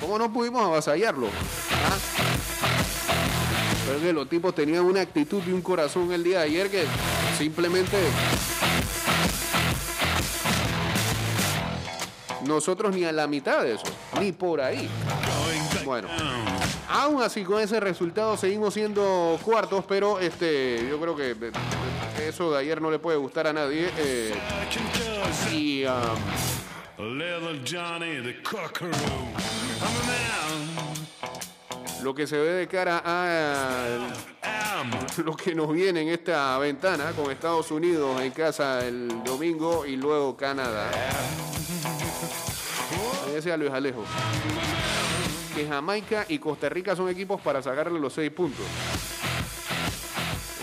¿Cómo 0.00 0.18
no 0.18 0.32
pudimos 0.32 0.64
avasallarlo? 0.64 1.26
¿Ah? 1.26 1.96
Pero 3.86 4.00
que 4.00 4.12
los 4.12 4.28
tipos 4.28 4.54
tenían 4.54 4.84
una 4.84 5.00
actitud 5.00 5.42
y 5.46 5.52
un 5.52 5.62
corazón 5.62 6.12
el 6.12 6.22
día 6.22 6.40
de 6.40 6.44
ayer 6.44 6.70
que 6.70 6.84
simplemente 7.36 7.96
nosotros 12.46 12.94
ni 12.94 13.04
a 13.04 13.12
la 13.12 13.26
mitad 13.26 13.62
de 13.62 13.74
eso, 13.74 13.86
ni 14.20 14.32
por 14.32 14.60
ahí. 14.60 14.88
Bueno, 15.84 16.08
aún 16.88 17.22
así 17.22 17.44
con 17.44 17.60
ese 17.60 17.80
resultado 17.80 18.36
seguimos 18.36 18.74
siendo 18.74 19.38
cuartos, 19.42 19.84
pero 19.86 20.18
este, 20.18 20.86
yo 20.88 21.00
creo 21.00 21.16
que 21.16 21.30
eh, 21.30 21.52
eso 22.28 22.52
de 22.52 22.58
ayer 22.58 22.80
no 22.80 22.90
le 22.90 22.98
puede 22.98 23.18
gustar 23.18 23.46
a 23.46 23.52
nadie. 23.52 23.90
eh, 23.96 24.34
y 25.52 25.84
um, 25.84 27.18
little 27.18 27.60
Johnny 27.64 28.22
the 28.22 28.42
Cockaroo. 28.42 28.92
I'm 29.78 30.26
lo 32.02 32.14
que 32.14 32.26
se 32.26 32.36
ve 32.36 32.52
de 32.52 32.68
cara 32.68 33.02
a 33.04 33.98
a 34.42 34.84
lo 35.24 35.34
que 35.34 35.54
nos 35.54 35.72
viene 35.72 36.02
en 36.02 36.08
esta 36.08 36.56
ventana 36.58 37.10
con 37.12 37.30
Estados 37.32 37.70
Unidos 37.72 38.20
en 38.20 38.30
casa 38.30 38.86
el 38.86 39.24
domingo 39.24 39.84
y 39.84 39.96
luego 39.96 40.36
Canadá. 40.36 40.88
Ahí 43.26 43.32
decía 43.32 43.56
Luis 43.56 43.72
Alejo. 43.72 44.04
Que 45.56 45.66
Jamaica 45.66 46.26
y 46.28 46.38
Costa 46.38 46.68
Rica 46.68 46.94
son 46.94 47.08
equipos 47.08 47.40
para 47.40 47.62
sacarle 47.62 47.98
los 47.98 48.12
seis 48.12 48.30
puntos. 48.30 48.66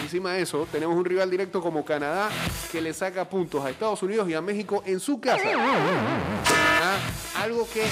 Encima 0.04 0.34
de 0.34 0.44
eso, 0.44 0.68
tenemos 0.72 0.96
un 0.96 1.04
rival 1.04 1.32
directo 1.32 1.62
como 1.64 1.84
Canadá 1.84 2.30
que 2.72 2.80
le 2.80 2.94
saca 2.94 3.28
puntos 3.28 3.66
a 3.66 3.72
Estados 3.72 4.04
Unidos 4.04 4.30
y 4.30 4.36
a 4.36 4.42
México 4.42 4.84
en 4.86 5.00
su 5.00 5.20
casa. 5.20 5.50
Ah, 5.56 6.98
Algo 7.42 7.68
que 7.74 7.84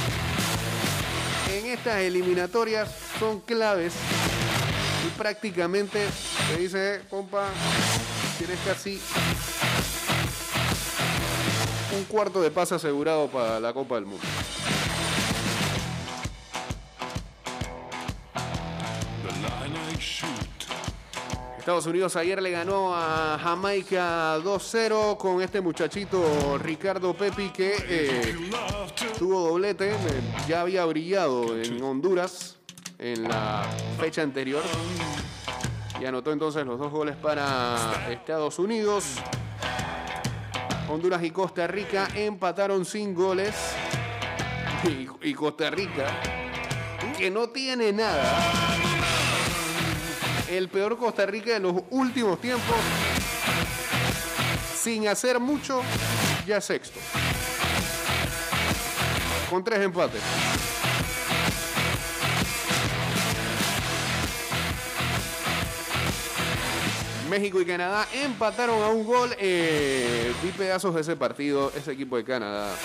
en 1.57 1.65
estas 1.65 2.01
eliminatorias 2.01 2.87
son 3.17 3.39
claves 3.39 3.93
y 5.07 5.17
prácticamente 5.17 6.05
te 6.49 6.61
dice, 6.61 7.01
compa, 7.09 7.47
tienes 8.37 8.59
casi 8.63 9.01
un 11.97 12.03
cuarto 12.03 12.39
de 12.43 12.51
pase 12.51 12.75
asegurado 12.75 13.27
para 13.27 13.59
la 13.59 13.73
Copa 13.73 13.95
del 13.95 14.05
Mundo. 14.05 14.23
Estados 21.61 21.85
Unidos 21.85 22.15
ayer 22.15 22.41
le 22.41 22.49
ganó 22.49 22.95
a 22.95 23.37
Jamaica 23.39 24.39
2-0 24.39 25.15
con 25.17 25.43
este 25.43 25.61
muchachito 25.61 26.57
Ricardo 26.57 27.13
Pepi 27.13 27.49
que 27.51 27.75
eh, 27.87 28.35
tuvo 29.19 29.41
doblete, 29.41 29.91
eh, 29.91 29.95
ya 30.47 30.61
había 30.61 30.83
brillado 30.85 31.55
en 31.55 31.83
Honduras 31.83 32.57
en 32.97 33.29
la 33.29 33.63
fecha 33.99 34.23
anterior 34.23 34.63
y 36.01 36.03
anotó 36.03 36.31
entonces 36.31 36.65
los 36.65 36.79
dos 36.79 36.91
goles 36.91 37.15
para 37.15 38.07
Estados 38.09 38.57
Unidos. 38.57 39.17
Honduras 40.89 41.23
y 41.23 41.29
Costa 41.29 41.67
Rica 41.67 42.07
empataron 42.15 42.85
sin 42.85 43.13
goles 43.13 43.53
y 45.21 45.33
Costa 45.35 45.69
Rica 45.69 46.07
que 47.15 47.29
no 47.29 47.49
tiene 47.49 47.93
nada. 47.93 48.80
El 50.51 50.67
peor 50.67 50.97
Costa 50.97 51.25
Rica 51.25 51.53
de 51.53 51.61
los 51.61 51.75
últimos 51.91 52.41
tiempos 52.41 52.75
sin 54.75 55.07
hacer 55.07 55.39
mucho, 55.39 55.81
ya 56.45 56.59
sexto. 56.59 56.99
Con 59.49 59.63
tres 59.63 59.79
empates. 59.79 60.21
México 67.29 67.61
y 67.61 67.65
Canadá 67.65 68.05
empataron 68.13 68.83
a 68.83 68.89
un 68.89 69.05
gol. 69.05 69.33
Eh, 69.39 70.33
vi 70.43 70.49
pedazos 70.49 70.93
de 70.93 70.99
ese 70.99 71.15
partido. 71.15 71.71
Ese 71.77 71.93
equipo 71.93 72.17
de 72.17 72.25
Canadá 72.25 72.75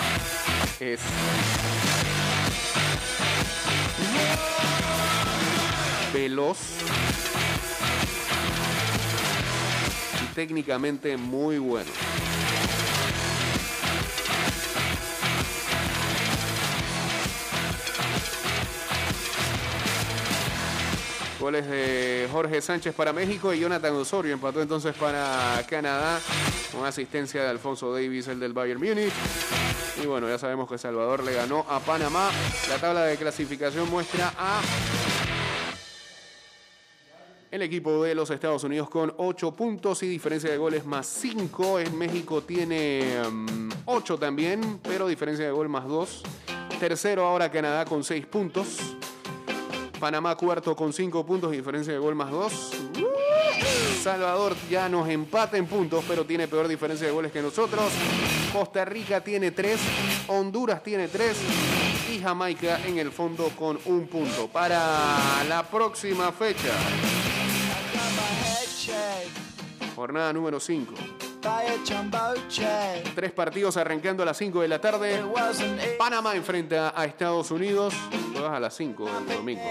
es. 0.79 1.01
veloz 6.17 6.57
y 10.23 10.33
técnicamente 10.33 11.15
muy 11.15 11.59
bueno. 11.59 11.91
Goles 21.39 21.69
de 21.69 22.27
Jorge 22.31 22.61
Sánchez 22.61 22.95
para 22.95 23.13
México 23.13 23.53
y 23.53 23.59
Jonathan 23.59 23.93
Osorio 23.93 24.33
empató 24.33 24.59
entonces 24.59 24.95
para 24.95 25.63
Canadá 25.69 26.19
con 26.71 26.83
asistencia 26.83 27.43
de 27.43 27.49
Alfonso 27.49 27.93
Davis, 27.93 28.27
el 28.27 28.39
del 28.39 28.53
Bayern 28.53 28.81
Múnich. 28.81 29.13
Y 30.01 30.07
bueno, 30.07 30.27
ya 30.27 30.39
sabemos 30.39 30.67
que 30.67 30.79
Salvador 30.79 31.23
le 31.23 31.33
ganó 31.33 31.63
a 31.69 31.79
Panamá. 31.79 32.31
La 32.69 32.77
tabla 32.77 33.03
de 33.03 33.17
clasificación 33.17 33.87
muestra 33.89 34.33
a 34.35 34.61
el 37.57 37.63
equipo 37.63 38.03
de 38.03 38.13
los 38.13 38.29
Estados 38.29 38.63
Unidos 38.63 38.87
con 38.87 39.11
8 39.17 39.51
puntos 39.53 40.03
y 40.03 40.07
diferencia 40.07 40.51
de 40.51 40.57
goles 40.57 40.85
más 40.85 41.07
5. 41.07 41.79
En 41.79 41.97
México 41.97 42.43
tiene 42.43 43.03
8 43.85 44.19
también, 44.19 44.79
pero 44.83 45.07
diferencia 45.07 45.43
de 45.43 45.51
gol 45.51 45.67
más 45.67 45.87
2. 45.87 46.21
Tercero 46.79 47.25
ahora 47.25 47.49
Canadá 47.49 47.85
con 47.85 48.03
6 48.03 48.27
puntos. 48.27 48.77
Panamá 49.99 50.35
cuarto 50.35 50.75
con 50.75 50.93
5 50.93 51.25
puntos 51.25 51.51
y 51.51 51.57
diferencia 51.57 51.93
de 51.93 51.99
gol 51.99 52.13
más 52.13 52.29
2. 52.29 52.71
Salvador 54.03 54.55
ya 54.69 54.87
nos 54.87 55.09
empata 55.09 55.57
en 55.57 55.65
puntos, 55.65 56.05
pero 56.07 56.25
tiene 56.25 56.47
peor 56.47 56.67
diferencia 56.67 57.07
de 57.07 57.13
goles 57.13 57.31
que 57.31 57.41
nosotros. 57.41 57.91
Costa 58.53 58.85
Rica 58.85 59.21
tiene 59.21 59.49
3, 59.49 59.79
Honduras 60.27 60.83
tiene 60.83 61.07
3 61.07 61.35
y 62.13 62.19
Jamaica 62.19 62.85
en 62.85 62.99
el 62.99 63.11
fondo 63.11 63.49
con 63.57 63.79
un 63.85 64.07
punto. 64.07 64.47
Para 64.47 65.43
la 65.49 65.63
próxima 65.63 66.31
fecha. 66.31 67.16
Jornada 70.07 70.31
número 70.31 70.57
5. 70.57 70.93
Tres 73.13 73.31
partidos 73.33 73.75
arrancando 73.75 74.23
a 74.23 74.27
las 74.27 74.37
5 74.37 74.61
de 74.61 74.67
la 74.69 74.79
tarde. 74.79 75.21
Panamá 75.99 76.33
enfrenta 76.33 76.93
a 76.95 77.03
Estados 77.03 77.51
Unidos. 77.51 77.93
Todas 78.33 78.53
a 78.53 78.59
las 78.61 78.73
5 78.77 79.05
del 79.05 79.27
domingo. 79.35 79.61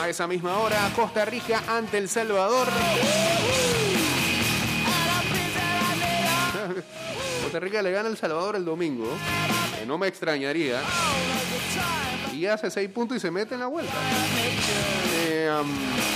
A 0.00 0.08
esa 0.08 0.26
misma 0.26 0.58
hora, 0.58 0.90
Costa 0.96 1.24
Rica 1.24 1.62
ante 1.68 1.98
El 1.98 2.08
Salvador. 2.08 2.66
Costa 7.44 7.60
Rica 7.60 7.80
le 7.80 7.92
gana 7.92 8.08
El 8.08 8.16
Salvador 8.16 8.56
el 8.56 8.64
domingo. 8.64 9.06
Que 9.78 9.86
no 9.86 9.98
me 9.98 10.08
extrañaría. 10.08 10.82
Y 12.34 12.46
hace 12.46 12.72
6 12.72 12.90
puntos 12.90 13.18
y 13.18 13.20
se 13.20 13.30
mete 13.30 13.54
en 13.54 13.60
la 13.60 13.68
vuelta. 13.68 13.94
Eh, 15.28 15.48
um, 15.62 16.15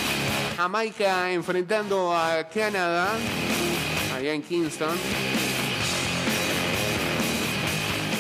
Jamaica 0.61 1.33
enfrentando 1.33 2.15
a 2.15 2.45
Canadá. 2.45 3.09
Allá 4.15 4.35
en 4.35 4.43
Kingston. 4.43 4.95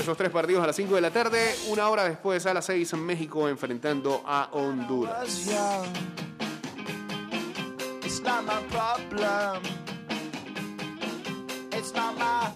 Esos 0.00 0.16
tres 0.16 0.30
partidos 0.30 0.64
a 0.64 0.68
las 0.68 0.76
5 0.76 0.94
de 0.94 1.00
la 1.02 1.10
tarde. 1.10 1.54
Una 1.68 1.90
hora 1.90 2.04
después, 2.04 2.46
a 2.46 2.54
las 2.54 2.64
6, 2.64 2.94
en 2.94 3.04
México 3.04 3.46
enfrentando 3.46 4.22
a 4.26 4.48
Honduras. 4.52 5.50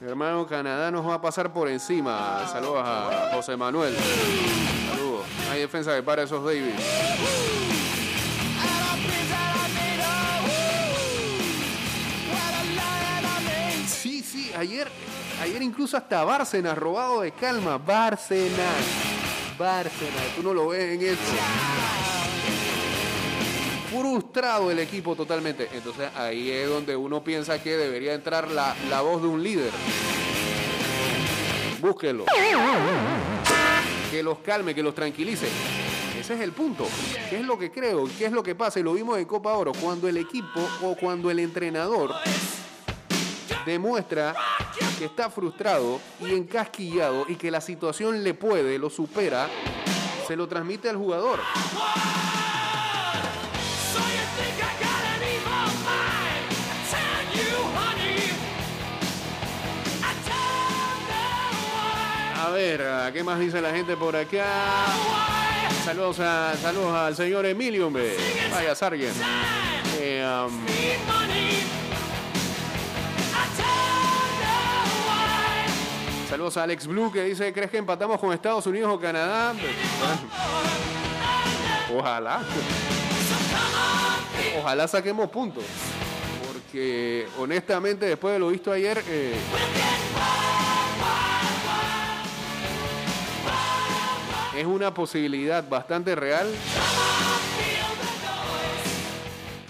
Hermano, 0.00 0.46
Canadá 0.46 0.90
nos 0.90 1.06
va 1.06 1.14
a 1.14 1.20
pasar 1.20 1.52
por 1.52 1.68
encima. 1.68 2.46
Saludos 2.50 2.82
a 2.82 3.30
José 3.34 3.54
Manuel. 3.54 3.94
Saludos. 4.90 5.26
Hay 5.50 5.60
defensa 5.60 5.94
que 5.94 6.02
para 6.02 6.22
esos 6.22 6.42
Davis. 6.42 7.83
Ayer, 14.56 14.88
ayer 15.42 15.62
incluso 15.62 15.96
hasta 15.96 16.24
Bárcenas 16.24 16.76
robado 16.76 17.20
de 17.20 17.32
calma. 17.32 17.78
Bárcenas. 17.78 18.84
Bárcenas. 19.58 20.22
Tú 20.36 20.42
no 20.42 20.54
lo 20.54 20.68
ves 20.68 20.94
en 20.94 21.02
esto 21.02 21.32
frustrado 23.94 24.70
el 24.70 24.80
equipo 24.80 25.14
totalmente. 25.14 25.68
Entonces 25.72 26.10
ahí 26.16 26.50
es 26.50 26.68
donde 26.68 26.96
uno 26.96 27.22
piensa 27.22 27.62
que 27.62 27.76
debería 27.76 28.14
entrar 28.14 28.50
la, 28.50 28.74
la 28.90 29.00
voz 29.02 29.22
de 29.22 29.28
un 29.28 29.42
líder. 29.42 29.70
Búsquelo. 31.80 32.24
Que 34.10 34.22
los 34.22 34.38
calme, 34.38 34.74
que 34.74 34.82
los 34.82 34.94
tranquilice. 34.94 35.46
Ese 36.18 36.34
es 36.34 36.40
el 36.40 36.52
punto. 36.52 36.86
¿Qué 37.30 37.36
es 37.36 37.44
lo 37.44 37.58
que 37.58 37.70
creo? 37.70 38.08
¿Qué 38.18 38.26
es 38.26 38.32
lo 38.32 38.42
que 38.42 38.54
pasa? 38.54 38.80
Y 38.80 38.82
lo 38.82 38.94
vimos 38.94 39.18
en 39.18 39.26
Copa 39.26 39.52
Oro. 39.52 39.72
Cuando 39.80 40.08
el 40.08 40.16
equipo 40.16 40.60
o 40.82 40.96
cuando 40.96 41.30
el 41.30 41.38
entrenador 41.38 42.14
demuestra 43.64 44.34
que 44.98 45.06
está 45.06 45.30
frustrado 45.30 46.00
y 46.20 46.32
encasquillado 46.32 47.26
y 47.28 47.36
que 47.36 47.50
la 47.50 47.60
situación 47.60 48.22
le 48.22 48.34
puede, 48.34 48.78
lo 48.78 48.90
supera, 48.90 49.48
se 50.26 50.36
lo 50.36 50.48
transmite 50.48 50.88
al 50.88 50.96
jugador. 50.96 51.40
A 62.40 62.50
ver, 62.50 63.12
¿qué 63.12 63.24
más 63.24 63.40
dice 63.40 63.60
la 63.60 63.72
gente 63.72 63.96
por 63.96 64.14
acá? 64.14 64.46
Saludos, 65.84 66.20
a, 66.20 66.54
saludos 66.62 66.94
al 66.94 67.16
señor 67.16 67.44
Emilio, 67.46 67.88
hombre. 67.88 68.16
Vaya, 68.50 68.74
Sargent. 68.74 69.14
Eh, 69.98 70.24
um, 70.24 71.83
saludos 76.34 76.56
a 76.56 76.64
Alex 76.64 76.88
Blue 76.88 77.12
que 77.12 77.22
dice, 77.22 77.52
¿crees 77.52 77.70
que 77.70 77.76
empatamos 77.76 78.18
con 78.18 78.32
Estados 78.32 78.66
Unidos 78.66 78.92
o 78.92 78.98
Canadá? 78.98 79.54
Ojalá. 81.96 82.42
Ojalá 84.58 84.88
saquemos 84.88 85.30
puntos. 85.30 85.62
Porque 86.44 87.28
honestamente, 87.38 88.06
después 88.06 88.34
de 88.34 88.40
lo 88.40 88.48
visto 88.48 88.72
ayer... 88.72 89.00
Eh, 89.06 89.36
es 94.56 94.66
una 94.66 94.92
posibilidad 94.92 95.68
bastante 95.68 96.16
real 96.16 96.48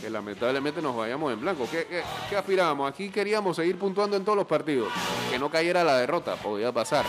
que 0.04 0.10
lamentablemente 0.10 0.82
nos 0.82 0.94
vayamos 0.94 1.32
en 1.32 1.40
blanco. 1.40 1.66
¿Qué, 1.70 1.86
qué, 2.28 2.36
aspirábamos? 2.36 2.90
Aquí 2.90 3.08
queríamos 3.08 3.56
seguir 3.56 3.78
puntuando 3.78 4.18
en 4.18 4.24
todos 4.24 4.36
los 4.36 4.46
partidos. 4.46 4.88
Que 5.30 5.38
no 5.38 5.48
cayera 5.48 5.82
la 5.82 5.96
derrota, 5.96 6.36
podía 6.36 6.70
pasar. 6.72 7.06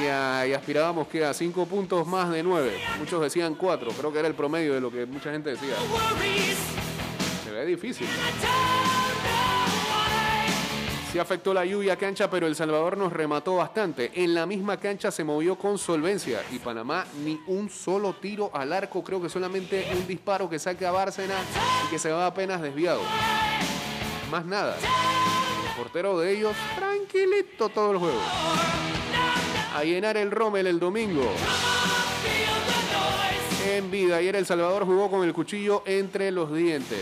Y, 0.00 0.04
y, 0.04 0.54
aspirábamos 0.54 1.08
que 1.08 1.24
a 1.24 1.34
cinco 1.34 1.66
puntos 1.66 2.06
más 2.06 2.30
de 2.30 2.44
nueve. 2.44 2.78
Muchos 3.00 3.20
decían 3.20 3.56
cuatro, 3.56 3.90
creo 3.90 4.12
que 4.12 4.20
era 4.20 4.28
el 4.28 4.34
promedio 4.34 4.72
de 4.74 4.80
lo 4.80 4.92
que 4.92 5.04
mucha 5.04 5.32
gente 5.32 5.50
decía. 5.50 5.74
Se 7.44 7.50
ve 7.50 7.66
difícil. 7.66 8.06
Sí 11.12 11.18
afectó 11.18 11.54
la 11.54 11.64
lluvia 11.64 11.96
cancha, 11.96 12.28
pero 12.28 12.46
El 12.46 12.54
Salvador 12.54 12.98
nos 12.98 13.10
remató 13.10 13.56
bastante. 13.56 14.12
En 14.14 14.34
la 14.34 14.44
misma 14.44 14.76
cancha 14.76 15.10
se 15.10 15.24
movió 15.24 15.56
con 15.56 15.78
solvencia 15.78 16.42
y 16.52 16.58
Panamá 16.58 17.06
ni 17.24 17.40
un 17.46 17.70
solo 17.70 18.12
tiro 18.12 18.50
al 18.52 18.74
arco, 18.74 19.02
creo 19.02 19.20
que 19.20 19.30
solamente 19.30 19.88
un 19.96 20.06
disparo 20.06 20.50
que 20.50 20.58
saque 20.58 20.84
a 20.84 20.90
Bárcena 20.90 21.34
y 21.86 21.90
que 21.90 21.98
se 21.98 22.12
va 22.12 22.26
apenas 22.26 22.60
desviado. 22.60 23.00
Más 24.30 24.44
nada. 24.44 24.76
El 24.76 25.76
portero 25.82 26.18
de 26.18 26.36
ellos, 26.36 26.54
tranquilito 26.76 27.70
todo 27.70 27.92
el 27.92 27.98
juego. 27.98 28.20
A 29.74 29.84
llenar 29.84 30.18
el 30.18 30.30
Rommel 30.30 30.66
el 30.66 30.78
domingo. 30.78 31.32
En 33.78 33.92
vida, 33.92 34.16
ayer 34.16 34.34
El 34.34 34.44
Salvador 34.44 34.84
jugó 34.84 35.08
con 35.08 35.22
el 35.22 35.32
cuchillo 35.32 35.84
entre 35.86 36.32
los 36.32 36.52
dientes. 36.52 36.98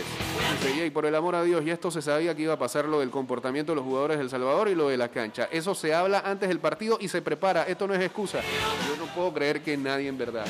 Y 0.79 0.91
por 0.91 1.07
el 1.07 1.15
amor 1.15 1.33
a 1.33 1.41
Dios, 1.41 1.65
y 1.65 1.71
esto 1.71 1.89
se 1.89 2.03
sabía 2.03 2.35
que 2.35 2.43
iba 2.43 2.53
a 2.53 2.59
pasar 2.59 2.85
lo 2.85 2.99
del 2.99 3.09
comportamiento 3.09 3.71
de 3.71 3.77
los 3.77 3.83
jugadores 3.83 4.19
del 4.19 4.29
Salvador 4.29 4.69
y 4.69 4.75
lo 4.75 4.87
de 4.89 4.95
la 4.95 5.09
cancha. 5.09 5.49
Eso 5.51 5.73
se 5.73 5.95
habla 5.95 6.21
antes 6.23 6.49
del 6.49 6.59
partido 6.59 6.99
y 7.01 7.07
se 7.07 7.23
prepara. 7.23 7.63
Esto 7.63 7.87
no 7.87 7.95
es 7.95 8.01
excusa. 8.01 8.41
Yo 8.87 8.95
no 9.03 9.11
puedo 9.15 9.33
creer 9.33 9.63
que 9.63 9.75
nadie 9.75 10.07
en 10.07 10.19
verdad 10.19 10.45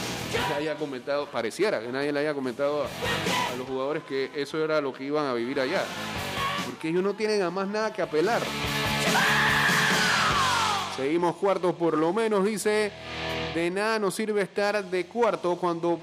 haya 0.57 0.75
comentado, 0.75 1.27
pareciera 1.27 1.79
que 1.79 1.87
nadie 1.93 2.11
le 2.11 2.19
haya 2.19 2.33
comentado 2.33 2.83
a, 2.83 3.53
a 3.53 3.55
los 3.55 3.65
jugadores 3.65 4.03
que 4.03 4.29
eso 4.35 4.61
era 4.61 4.81
lo 4.81 4.91
que 4.91 5.05
iban 5.05 5.27
a 5.27 5.33
vivir 5.33 5.61
allá. 5.61 5.85
Porque 6.65 6.89
ellos 6.89 7.03
no 7.03 7.13
tienen 7.13 7.41
a 7.41 7.49
más 7.49 7.69
nada 7.69 7.93
que 7.93 8.01
apelar. 8.01 8.41
Seguimos 10.97 11.37
cuartos 11.37 11.73
por 11.75 11.97
lo 11.97 12.11
menos, 12.11 12.43
dice. 12.43 12.91
De 13.55 13.71
nada 13.71 13.97
nos 13.97 14.13
sirve 14.13 14.41
estar 14.41 14.83
de 14.83 15.05
cuarto 15.05 15.55
cuando 15.55 15.99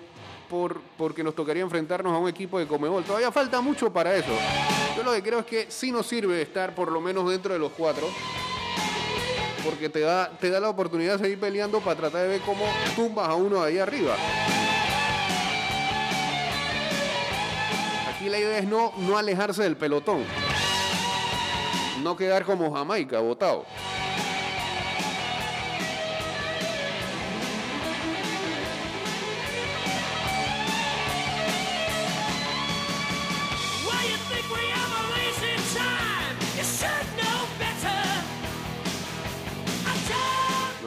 por, 0.55 0.81
porque 0.97 1.25
nos 1.25 1.35
tocaría 1.35 1.65
enfrentarnos 1.65 2.13
a 2.13 2.17
un 2.17 2.29
equipo 2.29 2.61
de 2.61 2.69
Comebol. 2.69 3.03
Todavía 3.03 3.33
falta 3.33 3.61
mucho 3.61 3.93
para 3.93 4.15
eso. 4.15 4.31
Yo 4.97 5.03
lo 5.03 5.13
que 5.13 5.21
creo 5.21 5.41
es 5.41 5.47
que 5.47 5.67
sí 5.69 5.91
nos 5.91 6.07
sirve 6.07 6.41
estar 6.41 6.77
por 6.77 6.93
lo 6.93 7.01
menos 7.01 7.29
dentro 7.29 7.53
de 7.53 7.59
los 7.59 7.73
cuatro. 7.73 8.09
Porque 9.65 9.89
te 9.89 9.99
da, 9.99 10.31
te 10.31 10.51
da 10.51 10.61
la 10.61 10.69
oportunidad 10.69 11.15
de 11.15 11.25
seguir 11.25 11.41
peleando 11.41 11.81
para 11.81 11.97
tratar 11.97 12.23
de 12.23 12.29
ver 12.29 12.41
cómo 12.43 12.65
tumbas 12.95 13.29
a 13.29 13.35
uno 13.35 13.63
de 13.63 13.69
ahí 13.69 13.79
arriba. 13.81 14.15
Aquí 18.15 18.29
la 18.29 18.39
idea 18.39 18.59
es 18.59 18.69
no, 18.69 18.93
no 18.99 19.19
alejarse 19.19 19.65
del 19.65 19.77
pelotón. 19.77 20.23
No 22.01 22.17
quedar 22.17 22.45
como 22.45 22.73
Jamaica, 22.73 23.19
votado. 23.19 23.65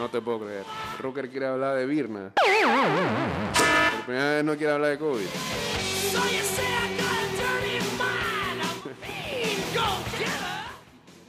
No 0.08 0.12
te 0.12 0.22
puedo 0.22 0.40
creer. 0.40 0.64
Rocker 1.00 1.30
quiere 1.30 1.48
hablar 1.48 1.76
de 1.76 1.86
Birna. 1.86 2.32
Por 2.34 4.06
primera 4.06 4.36
vez 4.36 4.44
no 4.46 4.56
quiere 4.56 4.72
hablar 4.72 4.92
de 4.92 5.00
COVID. 5.00 5.28
So 5.28 6.20
you 6.30 6.44
say 6.44 6.64
I 6.64 6.96
got 6.96 7.12
a 7.12 7.28
dirty 7.36 7.84
mind, 7.98 8.62
a 8.64 8.72
mean 9.02 9.60
go-getter. 9.76 10.64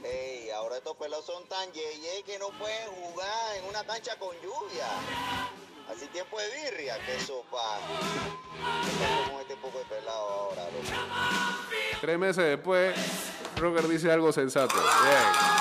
Ey, 0.05 0.49
ahora 0.51 0.77
estos 0.77 0.95
pelados 0.95 1.25
son 1.25 1.45
tan 1.49 1.69
yeye 1.73 2.23
que 2.25 2.39
no 2.39 2.51
pueden 2.57 2.87
jugar 3.01 3.57
en 3.57 3.65
una 3.67 3.83
cancha 3.83 4.15
con 4.17 4.33
lluvia. 4.37 4.87
Así 5.91 6.07
tiempo 6.13 6.39
de 6.39 6.47
birria, 6.71 6.97
que 7.05 7.19
sopa. 7.19 7.81
Como 9.27 9.41
este 9.41 9.57
poco 9.57 9.79
de 9.79 9.83
pelado 9.83 10.29
ahora, 10.29 10.63
loco. 10.63 10.85
Tres 11.99 12.17
meses 12.17 12.45
después, 12.45 12.95
Rocker 13.57 13.89
dice 13.89 14.09
algo 14.09 14.31
sensato. 14.31 14.75
Bien. 14.75 15.59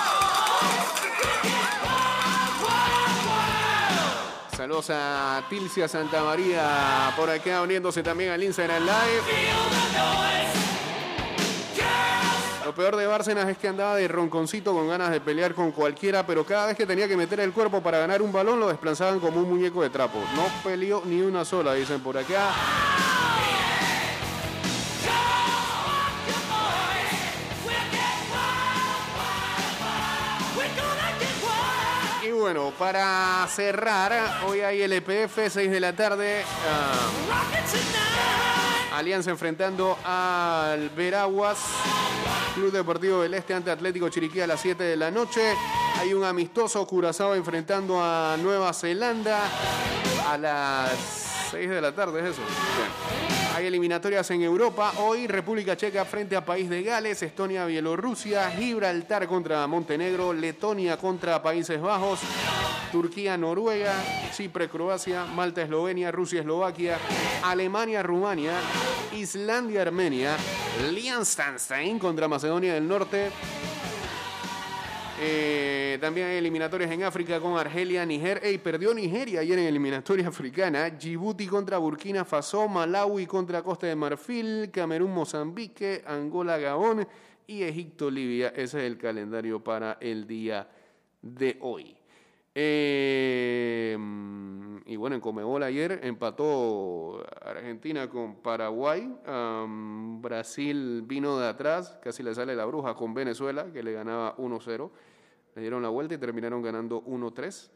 Saludos 4.59 4.91
a 4.91 5.45
Tilcia 5.49 5.87
Santa 5.87 6.21
María 6.25 7.13
por 7.15 7.31
acá 7.31 7.63
uniéndose 7.63 8.03
también 8.03 8.31
al 8.31 8.43
Instagram 8.43 8.83
Live. 8.83 9.23
Lo 12.65 12.75
peor 12.75 12.97
de 12.97 13.07
Bárcenas 13.07 13.49
es 13.49 13.57
que 13.57 13.69
andaba 13.69 13.95
de 13.95 14.09
ronconcito 14.09 14.75
con 14.75 14.89
ganas 14.89 15.13
de 15.13 15.21
pelear 15.21 15.55
con 15.55 15.71
cualquiera, 15.71 16.27
pero 16.27 16.45
cada 16.45 16.67
vez 16.67 16.77
que 16.77 16.87
tenía 16.87 17.07
que 17.07 17.17
meter 17.17 17.39
el 17.39 17.53
cuerpo 17.53 17.81
para 17.81 17.99
ganar 17.99 18.21
un 18.21 18.33
balón 18.33 18.59
lo 18.59 18.67
desplazaban 18.67 19.21
como 19.21 19.39
un 19.39 19.49
muñeco 19.49 19.81
de 19.81 19.91
trapo. 19.91 20.19
No 20.35 20.49
peleó 20.65 21.03
ni 21.05 21.21
una 21.21 21.45
sola, 21.45 21.75
dicen 21.75 22.01
por 22.01 22.19
acá. 22.19 22.51
Bueno, 32.51 32.73
para 32.79 33.47
cerrar, 33.51 34.41
hoy 34.47 34.61
hay 34.61 34.81
LPF, 34.81 35.51
6 35.51 35.71
de 35.71 35.81
la 35.81 35.93
tarde. 35.93 36.43
ah, 36.67 37.11
Alianza 38.97 39.31
enfrentando 39.31 39.99
al 40.03 40.89
Veraguas. 40.89 41.59
Club 42.55 42.73
Deportivo 42.73 43.21
del 43.21 43.35
Este 43.35 43.53
ante 43.53 43.71
Atlético 43.71 44.09
Chiriquí 44.09 44.41
a 44.41 44.47
las 44.47 44.63
7 44.63 44.83
de 44.83 44.97
la 44.97 45.11
noche. 45.11 45.53
Hay 46.01 46.15
un 46.15 46.25
amistoso 46.25 46.87
Curazao 46.87 47.35
enfrentando 47.35 48.03
a 48.03 48.39
Nueva 48.39 48.73
Zelanda 48.73 49.43
a 50.27 50.39
las 50.39 50.93
6 51.51 51.69
de 51.69 51.83
la 51.83 51.95
tarde, 51.95 52.21
¿es 52.21 52.31
eso? 52.31 52.41
Hay 53.59 53.67
eliminatorias 53.67 54.31
en 54.31 54.43
Europa. 54.43 54.93
Hoy 54.99 55.27
República 55.27 55.77
Checa 55.77 56.05
frente 56.05 56.37
a 56.37 56.45
País 56.45 56.71
de 56.71 56.85
Gales, 56.85 57.21
Estonia, 57.25 57.67
Bielorrusia, 57.67 58.53
Gibraltar 58.53 59.27
contra 59.27 59.67
Montenegro, 59.67 60.33
Letonia 60.33 60.97
contra 60.97 61.43
Países 61.43 61.81
Bajos, 61.81 62.21
Turquía, 62.93 63.37
Noruega, 63.37 63.97
Chipre, 64.33 64.69
Croacia, 64.69 65.25
Malta, 65.25 65.61
Eslovenia, 65.61 66.13
Rusia, 66.13 66.43
Eslovaquia, 66.43 66.99
Alemania, 67.43 68.01
Rumania, 68.01 68.53
Islandia, 69.17 69.83
Armenia, 69.83 70.37
Liechtenstein 70.93 71.99
contra 71.99 72.29
Macedonia 72.29 72.75
del 72.75 72.87
Norte. 72.87 73.33
Eh, 75.21 75.99
también 76.01 76.29
hay 76.29 76.37
eliminatorias 76.37 76.93
en 76.93 77.03
África 77.03 77.41
con 77.41 77.59
Argelia, 77.59 78.07
Niger. 78.07 78.41
Ey, 78.41 78.59
perdió 78.59 78.95
Nigeria 78.95 79.41
ayer 79.41 79.59
en 79.59 79.67
eliminatoria 79.67 80.29
africana. 80.29 80.91
Djibouti 80.91 81.47
contra 81.49 81.79
Burkina 81.79 82.25
Faso, 82.25 82.69
Malawi 82.69 83.27
contra 83.27 83.63
Costa 83.63 83.89
de 83.89 83.97
Marfil, 83.97 84.71
Camerún, 84.71 85.13
Mozambique, 85.13 86.05
Angola, 86.07 86.57
Gabón 86.59 87.07
y 87.49 87.65
Egipto, 87.65 88.09
Libia. 88.09 88.49
Ese 88.51 88.79
es 88.79 88.85
el 88.85 88.97
calendario 88.97 89.63
para 89.63 89.99
el 90.01 90.25
día 90.25 90.69
de 91.21 91.59
hoy. 91.63 91.97
Eh, 92.55 93.97
y 94.87 94.97
bueno, 94.97 95.17
en 95.17 95.21
Comebol 95.21 95.63
ayer 95.63 96.01
empató 96.03 97.25
Argentina 97.45 98.09
con 98.09 98.37
Paraguay. 98.37 99.13
Brasil 100.21 101.03
vino 101.03 101.39
de 101.39 101.49
atrás, 101.49 101.99
casi 102.03 102.23
le 102.23 102.35
sale 102.35 102.55
la 102.57 102.65
bruja 102.65 102.95
con 102.95 103.15
Venezuela, 103.15 103.67
que 103.73 103.83
le 103.83 103.93
ganaba 103.93 104.37
1-0. 104.37 104.91
Le 105.59 105.63
dieron 105.63 105.83
la 105.83 105.89
vuelta 105.89 106.15
y 106.15 106.19
terminaron 106.19 106.63
ganando 106.63 107.03
1-3. 107.03 107.69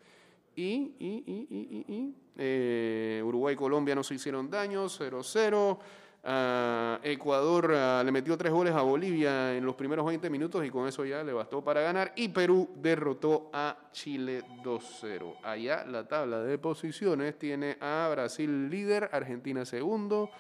Y, 0.54 0.62
y, 0.62 1.24
y, 1.26 1.46
y, 1.50 1.92
y, 1.92 2.14
eh, 2.36 3.20
Uruguay 3.24 3.54
y 3.54 3.56
Colombia 3.56 3.96
no 3.96 4.04
se 4.04 4.14
hicieron 4.14 4.48
daño, 4.48 4.84
0-0. 4.84 5.78
Ah, 6.22 7.00
Ecuador 7.02 7.74
ah, 7.74 8.02
le 8.04 8.12
metió 8.12 8.38
tres 8.38 8.52
goles 8.52 8.72
a 8.72 8.82
Bolivia 8.82 9.56
en 9.56 9.66
los 9.66 9.74
primeros 9.74 10.06
20 10.06 10.30
minutos 10.30 10.64
y 10.64 10.70
con 10.70 10.86
eso 10.86 11.04
ya 11.04 11.24
le 11.24 11.32
bastó 11.32 11.64
para 11.64 11.80
ganar. 11.80 12.12
Y 12.14 12.28
Perú 12.28 12.68
derrotó 12.76 13.50
a 13.52 13.76
Chile 13.90 14.44
2-0. 14.62 15.38
Allá 15.42 15.84
la 15.84 16.06
tabla 16.06 16.38
de 16.38 16.56
posiciones 16.58 17.36
tiene 17.36 17.78
a 17.80 18.08
Brasil 18.12 18.70
líder, 18.70 19.10
Argentina 19.10 19.64
segundo, 19.64 20.30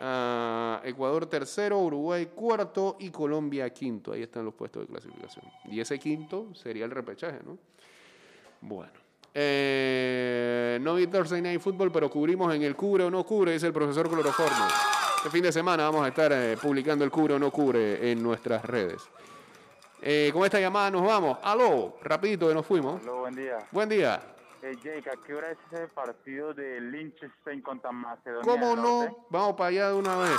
a 0.00 0.80
Ecuador 0.84 1.26
tercero, 1.26 1.78
Uruguay 1.78 2.26
cuarto 2.34 2.96
y 3.00 3.10
Colombia 3.10 3.70
quinto. 3.70 4.12
Ahí 4.12 4.22
están 4.22 4.44
los 4.44 4.54
puestos 4.54 4.82
de 4.82 4.88
clasificación. 4.88 5.44
Y 5.64 5.80
ese 5.80 5.98
quinto 5.98 6.54
sería 6.54 6.84
el 6.84 6.90
repechaje, 6.90 7.38
¿no? 7.44 7.58
Bueno. 8.60 8.92
Eh, 9.38 10.78
no 10.80 10.94
vi 10.94 11.06
Thursday 11.06 11.42
Night 11.42 11.60
Football, 11.60 11.92
pero 11.92 12.08
cubrimos 12.08 12.54
en 12.54 12.62
el 12.62 12.74
cubre 12.74 13.04
o 13.04 13.10
no 13.10 13.22
cubre, 13.24 13.52
dice 13.52 13.66
el 13.66 13.72
profesor 13.72 14.08
Cloroformo. 14.08 14.66
Este 15.18 15.28
fin 15.28 15.42
de 15.42 15.52
semana 15.52 15.84
vamos 15.84 16.06
a 16.06 16.08
estar 16.08 16.32
eh, 16.32 16.56
publicando 16.60 17.04
el 17.04 17.10
cubre 17.10 17.34
o 17.34 17.38
no 17.38 17.50
cubre 17.50 18.10
en 18.10 18.22
nuestras 18.22 18.64
redes. 18.64 19.02
Eh, 20.00 20.30
con 20.32 20.44
esta 20.44 20.58
llamada 20.60 20.90
nos 20.90 21.02
vamos. 21.02 21.38
Aló, 21.42 21.96
rapidito 22.02 22.48
que 22.48 22.54
nos 22.54 22.64
fuimos. 22.64 23.02
Hola, 23.02 23.12
buen 23.12 23.34
día. 23.34 23.58
Buen 23.72 23.88
día. 23.88 24.35
Eh, 24.62 24.76
Jake, 24.82 25.10
¿a 25.10 25.16
qué 25.26 25.34
hora 25.34 25.50
es 25.50 25.58
ese 25.70 25.86
partido 25.88 26.52
de 26.54 26.80
Liechtenstein 26.80 27.60
contra 27.62 27.92
Macedonia? 27.92 28.42
¿Cómo 28.44 28.74
no? 28.76 29.26
Vamos 29.30 29.54
para 29.54 29.68
allá 29.68 29.88
de 29.88 29.94
una 29.94 30.16
vez. 30.16 30.38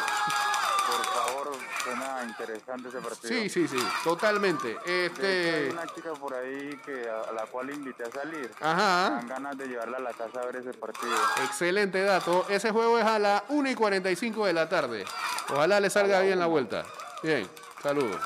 Por 0.87 1.05
favor, 1.05 1.51
suena 1.83 2.23
interesante 2.23 2.87
ese 2.89 2.99
partido. 2.99 3.27
Sí, 3.33 3.49
sí, 3.49 3.67
sí, 3.67 3.77
totalmente. 4.03 4.71
Hecho, 4.71 4.81
hay 4.87 5.05
Este, 5.05 5.69
una 5.71 5.85
chica 5.87 6.13
por 6.13 6.33
ahí 6.33 6.79
que 6.85 7.09
a, 7.09 7.31
la 7.33 7.45
cual 7.45 7.69
invité 7.71 8.03
a 8.05 8.11
salir. 8.11 8.49
Ajá. 8.61 9.09
Me 9.09 9.15
dan 9.17 9.27
ganas 9.27 9.57
de 9.57 9.67
llevarla 9.67 9.97
a 9.97 10.01
la 10.01 10.13
casa 10.13 10.41
a 10.41 10.45
ver 10.45 10.55
ese 10.57 10.73
partido. 10.73 11.13
excelente 11.43 12.01
dato. 12.03 12.45
Ese 12.49 12.71
juego 12.71 12.97
es 12.99 13.05
a 13.05 13.19
las 13.19 13.43
1 13.49 13.69
y 13.69 13.75
45 13.75 14.45
de 14.45 14.53
la 14.53 14.67
tarde. 14.69 15.03
Ojalá 15.49 15.79
le 15.79 15.89
salga 15.89 16.21
bien 16.21 16.39
la 16.39 16.45
vuelta. 16.47 16.83
Bien, 17.21 17.47
saludos. 17.83 18.21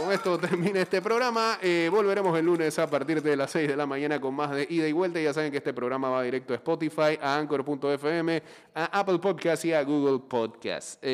Con 0.00 0.12
esto 0.12 0.38
termina 0.38 0.80
este 0.80 1.02
programa. 1.02 1.58
Eh, 1.60 1.90
volveremos 1.92 2.36
el 2.38 2.46
lunes 2.46 2.78
a 2.78 2.88
partir 2.88 3.22
de 3.22 3.36
las 3.36 3.50
6 3.50 3.68
de 3.68 3.76
la 3.76 3.84
mañana 3.84 4.18
con 4.18 4.34
más 4.34 4.50
de 4.50 4.66
ida 4.70 4.88
y 4.88 4.92
vuelta. 4.92 5.20
Ya 5.20 5.34
saben 5.34 5.50
que 5.50 5.58
este 5.58 5.74
programa 5.74 6.08
va 6.08 6.22
directo 6.22 6.54
a 6.54 6.56
Spotify, 6.56 7.18
a 7.20 7.36
Anchor.fm, 7.36 8.42
a 8.74 8.98
Apple 8.98 9.18
Podcast 9.18 9.62
y 9.66 9.74
a 9.74 9.82
Google 9.82 10.20
Podcast. 10.26 11.04
Eh, 11.04 11.08